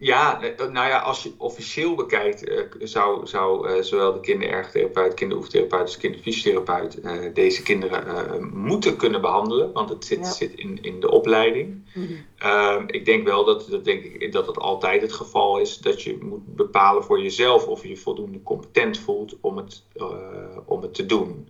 [0.00, 5.80] Ja, nou ja, als je officieel bekijkt, uh, zou, zou uh, zowel de kinderergotherapeut, kinderoefentherapeut
[5.80, 10.30] als kinderfysiotherapeut uh, deze kinderen moeten kunnen behandelen, want het zit, ja.
[10.30, 11.82] zit in, in de opleiding.
[11.94, 12.88] Mm-hmm.
[12.88, 16.18] ik denk wel dat, dat, denk ik, dat het altijd het geval is dat je
[16.20, 19.82] moet bepalen voor jezelf of je je voldoende competent voelt om het,
[20.64, 21.48] om het te doen.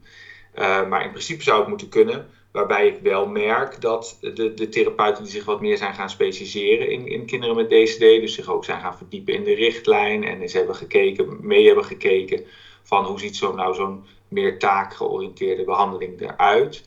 [0.89, 2.29] maar in principe zou het moeten kunnen.
[2.51, 6.91] Waarbij ik wel merk dat de, de therapeuten die zich wat meer zijn gaan specialiseren
[6.91, 10.41] in, in kinderen met DCD, dus zich ook zijn gaan verdiepen in de richtlijn en
[10.41, 12.45] eens hebben gekeken, mee hebben gekeken
[12.83, 16.85] van hoe ziet zo nou zo'n meer taakgeoriënteerde behandeling eruit.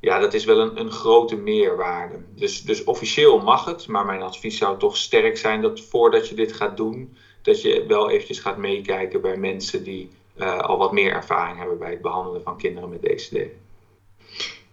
[0.00, 2.16] Ja, dat is wel een, een grote meerwaarde.
[2.34, 6.34] Dus, dus officieel mag het, maar mijn advies zou toch sterk zijn dat voordat je
[6.34, 10.92] dit gaat doen, dat je wel eventjes gaat meekijken bij mensen die uh, al wat
[10.92, 13.36] meer ervaring hebben bij het behandelen van kinderen met DCD.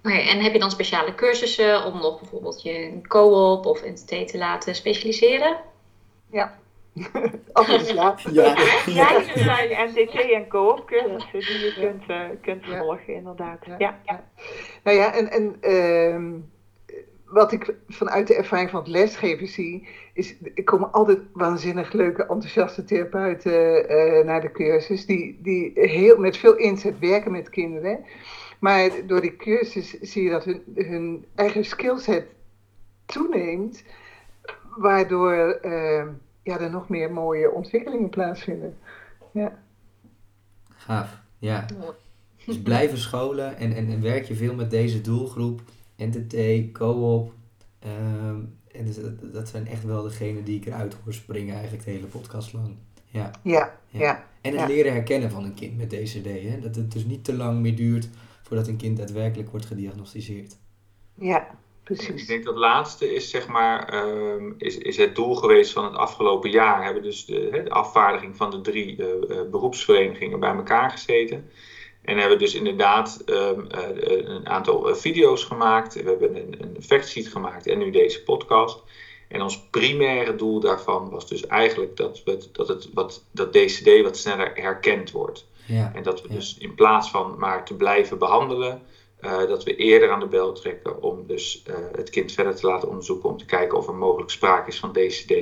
[0.04, 4.38] Okay, en heb je dan speciale cursussen om nog bijvoorbeeld je co-op of NTT te
[4.38, 5.58] laten specialiseren?
[6.32, 6.58] Ja.
[7.54, 8.16] Alles ja.
[8.32, 9.16] Ja, ja.
[9.16, 12.78] er zijn NTT en co-op cursussen die je kunt, uh, kunt ja.
[12.78, 13.66] volgen, inderdaad.
[13.66, 13.76] Ja.
[13.78, 14.00] ja.
[14.06, 14.24] ja.
[14.84, 16.42] Nou ja, en, en uh,
[17.26, 22.22] wat ik vanuit de ervaring van het lesgeven zie, is er komen altijd waanzinnig leuke,
[22.22, 28.06] enthousiaste therapeuten uh, naar de cursus, die, die heel, met veel inzet werken met kinderen.
[28.64, 32.26] Maar door die cursus zie je dat hun, hun eigen skillset
[33.06, 33.84] toeneemt,
[34.78, 36.04] waardoor uh,
[36.44, 38.78] ja, er nog meer mooie ontwikkelingen plaatsvinden.
[39.32, 39.60] Ja.
[40.70, 41.66] Gaaf, ja.
[42.46, 45.62] Dus blijven scholen en, en, en werk je veel met deze doelgroep,
[45.98, 47.34] NTT, co-op.
[47.86, 51.92] Um, en dus dat, zijn echt wel degenen die ik eruit hoor springen eigenlijk de
[51.92, 52.76] hele podcast lang.
[53.06, 53.32] Ja.
[53.42, 54.00] Ja, ja.
[54.00, 54.28] ja.
[54.42, 54.68] En het ja.
[54.68, 56.26] leren herkennen van een kind met DCD.
[56.26, 56.60] Hè?
[56.60, 58.10] Dat het dus niet te lang meer duurt
[58.44, 60.58] voordat een kind daadwerkelijk wordt gediagnosticeerd.
[61.16, 62.22] Ja, precies.
[62.22, 65.96] Ik denk dat laatste is, zeg maar, um, is, is het doel geweest van het
[65.96, 66.84] afgelopen jaar.
[66.84, 71.50] Hebben dus de, de afvaardiging van de drie uh, uh, beroepsverenigingen bij elkaar gezeten.
[72.02, 75.94] En hebben dus inderdaad um, uh, een aantal video's gemaakt.
[75.94, 78.84] We hebben een, een factsheet gemaakt en nu deze podcast.
[79.28, 84.02] En ons primaire doel daarvan was dus eigenlijk dat, we, dat, het, wat, dat DCD
[84.02, 85.48] wat sneller herkend wordt.
[85.66, 86.36] Ja, en dat we ja.
[86.36, 88.82] dus in plaats van maar te blijven behandelen,
[89.22, 92.68] uh, dat we eerder aan de bel trekken om dus uh, het kind verder te
[92.68, 95.34] laten onderzoeken, om te kijken of er mogelijk sprake is van DCD.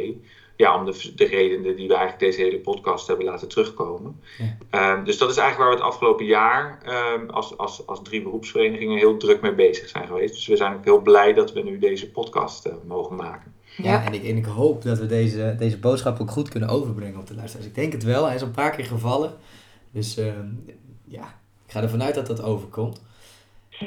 [0.56, 4.22] Ja, om de, de redenen die we eigenlijk deze hele podcast hebben laten terugkomen.
[4.70, 4.94] Ja.
[4.94, 6.82] Um, dus dat is eigenlijk waar we het afgelopen jaar
[7.16, 10.34] um, als, als, als drie beroepsverenigingen heel druk mee bezig zijn geweest.
[10.34, 13.54] Dus we zijn ook heel blij dat we nu deze podcast uh, mogen maken.
[13.78, 17.20] Ja, en, ik, en ik hoop dat we deze, deze boodschap ook goed kunnen overbrengen
[17.20, 17.68] op de luisteraars.
[17.68, 19.34] Ik denk het wel, hij is een paar keer gevallen.
[19.92, 20.48] Dus ehm,
[21.06, 21.24] ja,
[21.66, 23.04] ik ga ervan uit dat dat overkomt.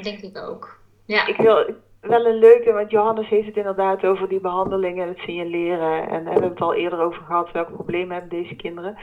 [0.03, 0.79] Denk ik ook.
[1.05, 1.27] Ja.
[1.27, 1.65] Ik wil
[2.01, 6.09] wel een leuke, want Johannes heeft het inderdaad over die behandeling en het signaleren.
[6.09, 8.97] En we hebben het al eerder over gehad, welke problemen hebben deze kinderen.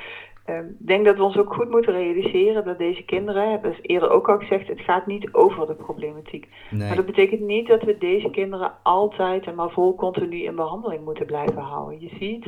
[0.45, 3.81] Ehm, ik denk dat we ons ook goed moeten realiseren dat deze kinderen, hebben dus
[3.83, 6.49] eerder ook al gezegd, het gaat niet over de problematiek.
[6.71, 6.87] Nee.
[6.87, 11.05] Maar dat betekent niet dat we deze kinderen altijd en maar vol continu in behandeling
[11.05, 12.01] moeten blijven houden.
[12.01, 12.47] Je ziet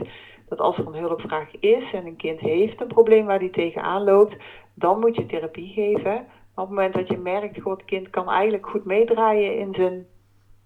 [0.56, 4.04] dat als er een hulpvraag is en een kind heeft een probleem waar die tegenaan
[4.04, 4.36] loopt,
[4.74, 6.12] dan moet je therapie geven.
[6.54, 9.74] Maar op het moment dat je merkt, goh, het kind kan eigenlijk goed meedraaien in
[9.74, 10.06] zijn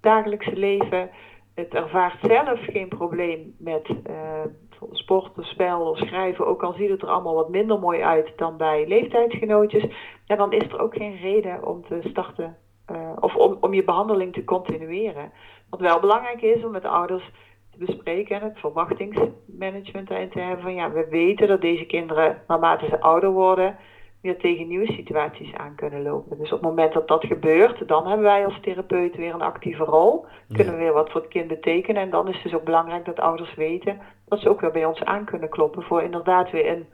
[0.01, 1.11] dagelijkse leven.
[1.55, 4.45] Het ervaart zelf geen probleem met uh,
[4.93, 8.33] sport of spel of schrijven, ook al ziet het er allemaal wat minder mooi uit
[8.37, 9.85] dan bij leeftijdsgenootjes.
[10.25, 12.57] Ja, dan is er ook geen reden om te starten
[12.93, 15.33] uh, of om, om je behandeling te continueren.
[15.71, 17.31] Wat wel belangrijk is om met de ouders
[17.79, 22.43] te bespreken en het verwachtingsmanagement daarin te hebben van ja, we weten dat deze kinderen
[22.47, 23.77] naarmate ze ouder worden
[24.21, 26.39] weer tegen nieuwe situaties aan kunnen lopen.
[26.39, 29.85] Dus op het moment dat dat gebeurt, dan hebben wij als therapeut weer een actieve
[29.85, 30.27] rol.
[30.53, 32.03] Kunnen we weer wat voor het kind betekenen.
[32.03, 34.85] En dan is het dus ook belangrijk dat ouders weten dat ze ook weer bij
[34.85, 36.87] ons aan kunnen kloppen voor inderdaad weer een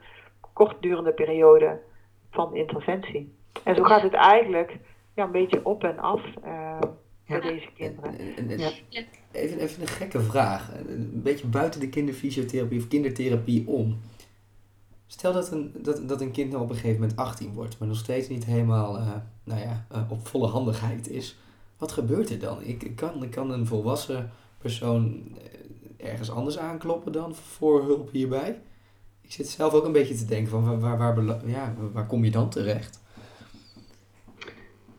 [0.53, 1.79] kortdurende periode
[2.31, 3.35] van interventie.
[3.63, 4.77] En zo gaat het eigenlijk
[5.15, 6.79] ja, een beetje op en af uh,
[7.25, 8.19] deze kinderen.
[8.19, 8.71] En, en, ja.
[9.31, 10.71] even, even een gekke vraag.
[10.87, 13.99] Een beetje buiten de kinderfysiotherapie of kindertherapie om.
[15.07, 17.87] Stel dat een, dat, dat een kind nou op een gegeven moment 18 wordt, maar
[17.87, 19.11] nog steeds niet helemaal uh,
[19.43, 21.37] nou ja, uh, op volle handigheid is.
[21.77, 22.63] Wat gebeurt er dan?
[22.63, 25.23] Ik, ik, kan, ik kan een volwassen persoon
[25.97, 28.61] ergens anders aankloppen dan voor hulp hierbij.
[29.21, 32.23] Ik zit zelf ook een beetje te denken van waar, waar, waar, ja, waar kom
[32.23, 33.03] je dan terecht?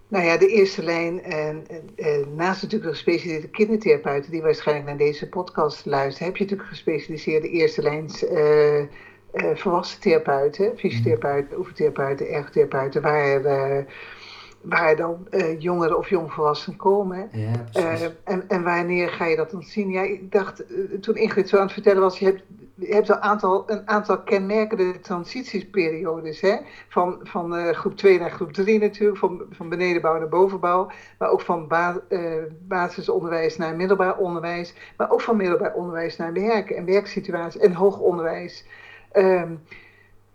[0.08, 4.96] Nou ja, de eerste lijn, en, en, naast natuurlijk de gespecialiseerde kindertherapeuten die waarschijnlijk naar
[4.96, 8.82] deze podcast luisteren, heb je natuurlijk gespecialiseerde eerste lijns uh,
[9.54, 13.84] volwassen therapeuten, fysiotherapeuten, oefentherapeuten, ergotherapeuten, waar, uh,
[14.68, 17.28] waar dan uh, jongeren of jongvolwassenen komen.
[17.32, 19.90] Ja, en, en wanneer ga je dat dan zien?
[19.90, 20.64] Ja, ik dacht,
[21.00, 22.42] toen Ingrid zo aan het vertellen was, je hebt,
[22.74, 26.40] je hebt een, aantal, een aantal kenmerkende transitieperiodes.
[26.40, 26.56] Hè?
[26.88, 30.90] Van, van groep 2 naar groep 3 natuurlijk, van, van benedenbouw naar bovenbouw.
[31.18, 32.00] Maar ook van ba
[32.68, 34.74] basisonderwijs naar middelbaar onderwijs.
[34.96, 38.64] Maar ook van middelbaar onderwijs naar werk en werksituaties en hoog onderwijs.
[39.12, 39.60] Um,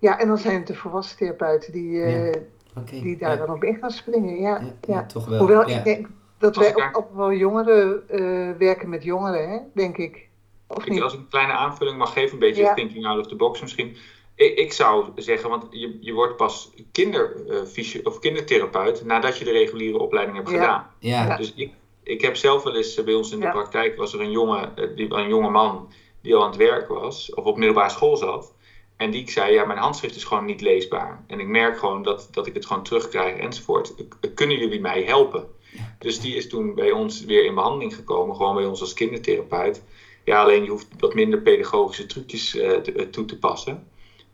[0.02, 2.32] ja, en dan zijn het de volwassen therapeuten die, ja.
[2.76, 3.02] Okay.
[3.02, 3.46] die daar ja.
[3.46, 4.40] dan op in gaan springen.
[4.40, 5.06] Ja, ja, ja.
[5.06, 5.40] toch wel.
[5.40, 6.08] Hoewel ik denk
[6.38, 10.30] dat wij ook, ook, wel jongeren uh, werken met jongeren, hè, denk ik.
[10.68, 11.02] Of ik niet?
[11.02, 13.96] Als ik een kleine aanvulling mag geven, een beetje thinking out of the box misschien.
[14.36, 19.46] Ik, ik zou zeggen, want je, je wordt pas kinder, uh, of kindertherapeut nadat je
[19.46, 20.88] de reguliere opleiding hebt gedaan.
[21.00, 21.38] Ja.
[21.38, 21.72] Dus ik,
[22.04, 25.14] ik heb zelf wel eens bij ons in de praktijk, was er een jonge, die,
[25.14, 25.90] een jonge man
[26.22, 28.54] die al aan het werk was, of op middelbare school zat.
[29.02, 31.24] En die zei, ja, mijn handschrift is gewoon niet leesbaar.
[31.28, 33.94] En ik merk gewoon dat, dat ik het gewoon terugkrijg enzovoort.
[34.34, 35.48] Kunnen jullie mij helpen?
[35.72, 35.96] Ja.
[36.00, 39.84] Dus die is toen bij ons weer in behandeling gekomen, gewoon bij ons als kindertherapeut.
[40.24, 43.88] Ja, alleen je hoeft wat minder pedagogische trucjes uh, te, toe te passen.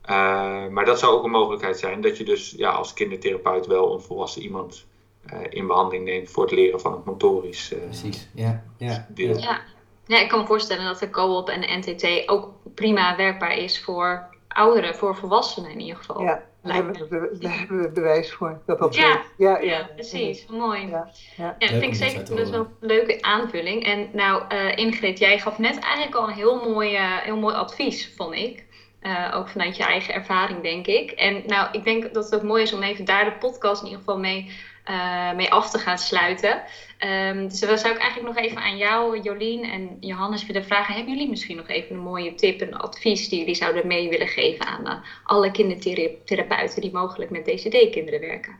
[0.09, 3.93] Uh, maar dat zou ook een mogelijkheid zijn, dat je dus ja, als kindertherapeut wel
[3.93, 4.85] een volwassen iemand
[5.33, 8.63] uh, in behandeling neemt voor het leren van het motorisch Precies, ja.
[8.77, 9.07] ja.
[9.09, 9.37] deel.
[9.37, 9.61] Ja.
[10.05, 13.83] ja, ik kan me voorstellen dat de co-op en de NTT ook prima werkbaar is
[13.83, 16.21] voor ouderen, voor volwassenen in ieder geval.
[16.21, 18.61] Ja, daar hebben, we, daar hebben we bewijs voor.
[18.65, 20.45] Dat dat ja, ja, ja, ja, precies.
[20.45, 20.87] Mooi.
[20.87, 21.55] Ja, ja.
[21.57, 23.85] vind ik zeker best wel een leuke aanvulling.
[23.85, 27.55] En nou, uh, Ingrid, jij gaf net eigenlijk al een heel mooi, uh, heel mooi
[27.55, 28.65] advies, vond ik.
[29.01, 31.11] Uh, ook vanuit je eigen ervaring, denk ik.
[31.11, 33.87] En nou, ik denk dat het ook mooi is om even daar de podcast in
[33.87, 34.51] ieder geval mee,
[34.89, 36.61] uh, mee af te gaan sluiten.
[36.99, 40.95] Um, dus dan zou ik eigenlijk nog even aan jou, Jolien en Johannes willen vragen.
[40.95, 44.27] Hebben jullie misschien nog even een mooie tip, een advies die jullie zouden mee willen
[44.27, 44.93] geven aan uh,
[45.23, 48.59] alle kindertherapeuten die mogelijk met DCD-kinderen werken?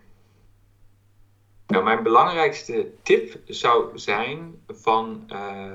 [1.68, 5.72] Nou, mijn belangrijkste tip zou zijn van uh,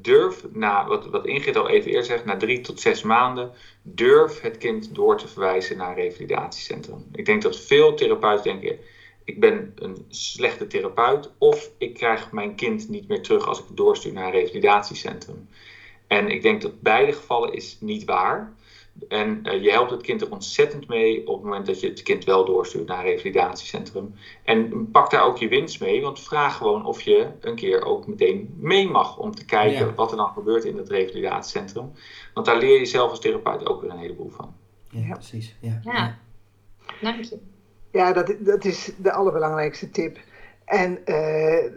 [0.00, 4.40] durf, na, wat, wat Ingrid al even eerder zegt, na drie tot zes maanden, durf
[4.40, 7.06] het kind door te verwijzen naar een revalidatiecentrum.
[7.12, 8.78] Ik denk dat veel therapeuten denken,
[9.28, 13.64] ik ben een slechte therapeut of ik krijg mijn kind niet meer terug als ik
[13.68, 15.48] het doorstuur naar een revalidatiecentrum.
[16.06, 18.52] En ik denk dat beide gevallen is niet waar.
[19.08, 22.02] En uh, je helpt het kind er ontzettend mee op het moment dat je het
[22.02, 24.14] kind wel doorstuurt naar een revalidatiecentrum.
[24.44, 28.06] En pak daar ook je winst mee, want vraag gewoon of je een keer ook
[28.06, 29.94] meteen mee mag om te kijken ja.
[29.94, 31.92] wat er dan gebeurt in het revalidatiecentrum.
[32.34, 34.54] Want daar leer je zelf als therapeut ook weer een heleboel van.
[34.90, 35.14] Ja, ja.
[35.14, 35.56] precies.
[35.60, 35.80] Ja.
[35.84, 36.18] ja.
[37.00, 37.56] dank je.
[37.90, 40.18] Ja, dat, dat is de allerbelangrijkste tip.
[40.64, 41.70] En uh,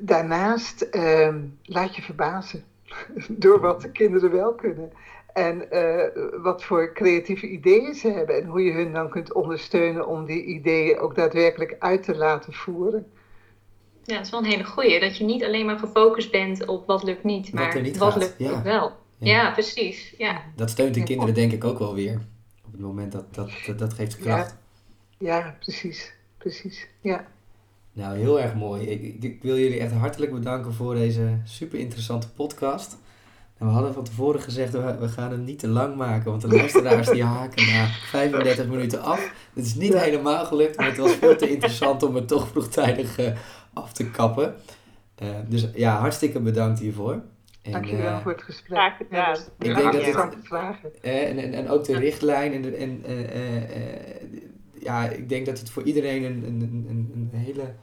[0.00, 2.64] daarnaast uh, laat je verbazen.
[3.28, 4.92] door wat de kinderen wel kunnen.
[5.32, 8.36] En uh, wat voor creatieve ideeën ze hebben.
[8.36, 12.52] En hoe je hun dan kunt ondersteunen om die ideeën ook daadwerkelijk uit te laten
[12.52, 13.06] voeren.
[14.02, 15.00] Ja, dat is wel een hele goeie.
[15.00, 18.16] Dat je niet alleen maar gefocust bent op wat lukt niet, maar wat, niet wat
[18.16, 18.62] lukt ja.
[18.62, 18.92] wel.
[19.18, 19.50] Ja.
[19.50, 20.14] precies.
[20.18, 20.42] Ja.
[20.56, 22.20] Dat steunt de kinderen denk ik ook wel weer.
[22.66, 24.50] Op het moment dat dat, dat, dat geeft kracht.
[24.50, 24.65] Ja.
[25.18, 26.14] Ja, precies.
[26.38, 27.26] Precies, ja.
[27.92, 28.86] Nou, heel erg mooi.
[28.86, 32.96] Ik, ik, wil jullie echt hartelijk bedanken voor deze super interessante podcast.
[33.58, 36.42] En we hadden van tevoren gezegd, we, we gaan het niet te lang maken, want
[36.42, 39.48] de luisteraars die haken na 35 minuten af.
[39.54, 43.18] Het is niet helemaal gelukt, maar het was veel te interessant om het toch vroegtijdig
[43.18, 43.26] uh,
[43.72, 44.54] af te kappen.
[45.22, 47.22] Uh, dus ja, hartstikke bedankt hiervoor.
[47.62, 48.92] En, Dankjewel uh, voor het gesprek.
[49.10, 51.02] Ja, ik denk dat het, vragen.
[51.02, 53.02] en, en, en ook de richtlijn en, de, en
[54.86, 57.74] ja, ik denk dat het voor iedereen een, een, een, een hele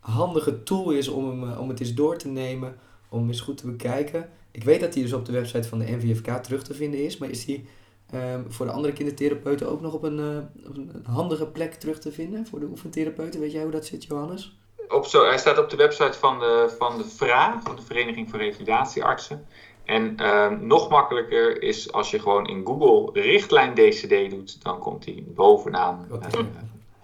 [0.00, 2.76] handige tool is om, hem, om het eens door te nemen,
[3.08, 4.28] om eens goed te bekijken.
[4.50, 7.18] Ik weet dat die dus op de website van de NVFK terug te vinden is,
[7.18, 7.68] maar is die
[8.14, 11.98] um, voor de andere kindertherapeuten ook nog op een, uh, op een handige plek terug
[11.98, 13.40] te vinden voor de oefentherapeuten?
[13.40, 14.58] Weet jij hoe dat zit, Johannes?
[14.88, 18.30] Op zo, hij staat op de website van de, van de VRA, van de Vereniging
[18.30, 19.46] voor Revalidatieartsen.
[19.90, 25.04] En um, nog makkelijker is als je gewoon in Google richtlijn DCD doet, dan komt
[25.04, 26.18] hij bovenaan uh,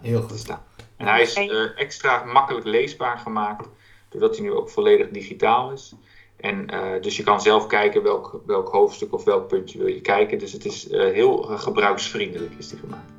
[0.01, 0.29] Heel goed.
[0.29, 0.61] te staan.
[0.95, 3.67] En hij is uh, extra makkelijk leesbaar gemaakt,
[4.09, 5.93] doordat hij nu ook volledig digitaal is.
[6.37, 10.01] En uh, dus je kan zelf kijken welk, welk hoofdstuk of welk puntje wil je
[10.01, 10.39] kijken.
[10.39, 13.11] Dus het is uh, heel gebruiksvriendelijk is die gemaakt.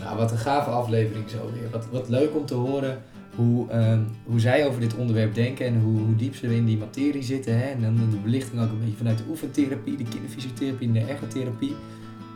[0.00, 1.70] Nou, wat een gave aflevering zo weer.
[1.70, 3.04] Wat, wat leuk om te horen
[3.34, 6.78] hoe, uh, hoe zij over dit onderwerp denken en hoe, hoe diep ze in die
[6.78, 7.58] materie zitten.
[7.58, 7.70] Hè?
[7.70, 11.76] En dan de belichting ook een beetje vanuit de oefentherapie, de kinderfysiotherapie en de ergotherapie.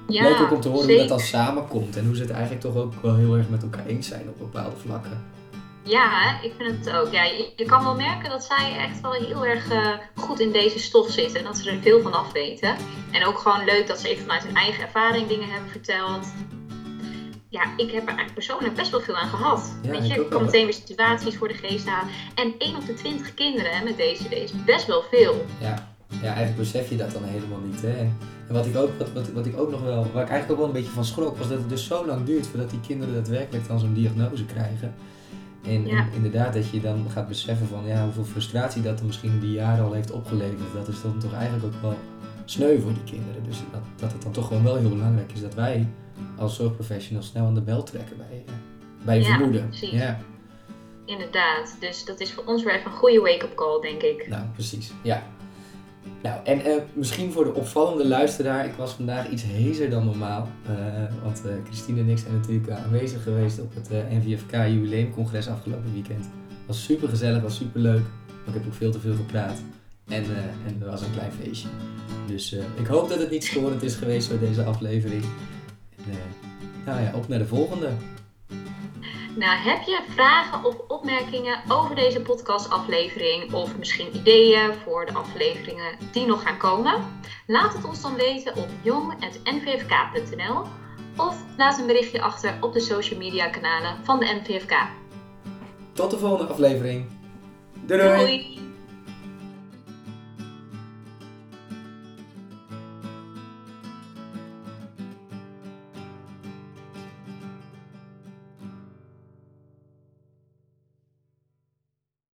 [0.09, 1.01] Ja, leuk ook om te horen zeker.
[1.01, 3.63] hoe dat dan samenkomt en hoe ze het eigenlijk toch ook wel heel erg met
[3.63, 5.33] elkaar eens zijn op bepaalde vlakken.
[5.85, 7.13] Ja, ik vind het ook.
[7.13, 10.53] Ja, je, je, kan wel merken dat zij echt wel heel erg uh, goed in
[10.53, 11.39] deze stof zitten.
[11.39, 12.77] En dat ze er veel van af weten.
[13.11, 16.27] En ook gewoon leuk dat ze even vanuit hun eigen ervaring dingen hebben verteld.
[17.55, 19.75] Ja, ik heb er eigenlijk persoonlijk best wel veel aan gehad.
[19.83, 22.13] Ja, Weet je, ik kan meteen weer situaties voor de geest halen.
[22.35, 25.45] En 1 op de 20 kinderen met deze is best wel veel.
[25.61, 25.89] Ja.
[26.09, 27.83] ja, eigenlijk besef je dat dan helemaal niet.
[27.83, 27.97] Hè?
[28.49, 30.59] En wat ik, ook, wat, wat, wat ik ook nog wel, waar ik eigenlijk ook
[30.59, 33.15] wel een beetje van schrok, was dat het dus zo lang duurt voordat die kinderen
[33.15, 34.95] daadwerkelijk dan zo'n diagnose krijgen.
[35.63, 39.53] En, inderdaad, dat je dan gaat beseffen van ja, hoeveel frustratie dat er misschien die
[39.53, 40.73] jaren al heeft opgeleverd.
[40.75, 41.99] Dat is dan toch eigenlijk ook wel
[42.45, 43.43] sneu voor die kinderen.
[43.45, 45.87] Dus dat, dat het dan toch gewoon wel heel belangrijk is dat wij
[46.39, 48.53] als zorgprofessionals snel aan de bel trekken bij, uh,
[49.05, 49.69] bij ja, vermoeden.
[49.69, 49.91] Precies.
[49.91, 50.19] Ja,
[51.07, 54.29] Inderdaad, dus dat is voor ons weer even een goede wake-up call, denk ik.
[54.29, 54.93] Nou, precies.
[55.03, 55.23] Ja,
[56.23, 60.49] nou, en uh, misschien voor de opvallende luisteraar, ik was vandaag iets hezer dan normaal.
[60.71, 60.77] Uh,
[61.23, 66.29] want uh, Christine en ik zijn natuurlijk aanwezig geweest op het NVFK jubileumcongres afgelopen weekend.
[66.67, 68.03] Was super gezellig, was super leuk.
[68.27, 69.59] Maar ik heb ook veel te veel gepraat.
[70.09, 70.25] En,
[70.67, 71.69] en er was een klein feestje.
[72.27, 75.25] Dus ik hoop dat het niet storend is geweest voor deze aflevering.
[76.85, 77.91] Nou ja, op naar de volgende.
[79.37, 85.99] Nou, heb je vragen of opmerkingen over deze podcastaflevering of misschien ideeën voor de afleveringen
[86.13, 86.95] die nog gaan komen?
[87.47, 90.63] Laat het ons dan weten op jong.nvfk.nl
[91.17, 94.75] of laat een berichtje achter op de social media kanalen van de NVFK.
[95.93, 97.07] Tot de volgende aflevering.
[97.87, 98.19] doei.
[98.19, 98.64] doei.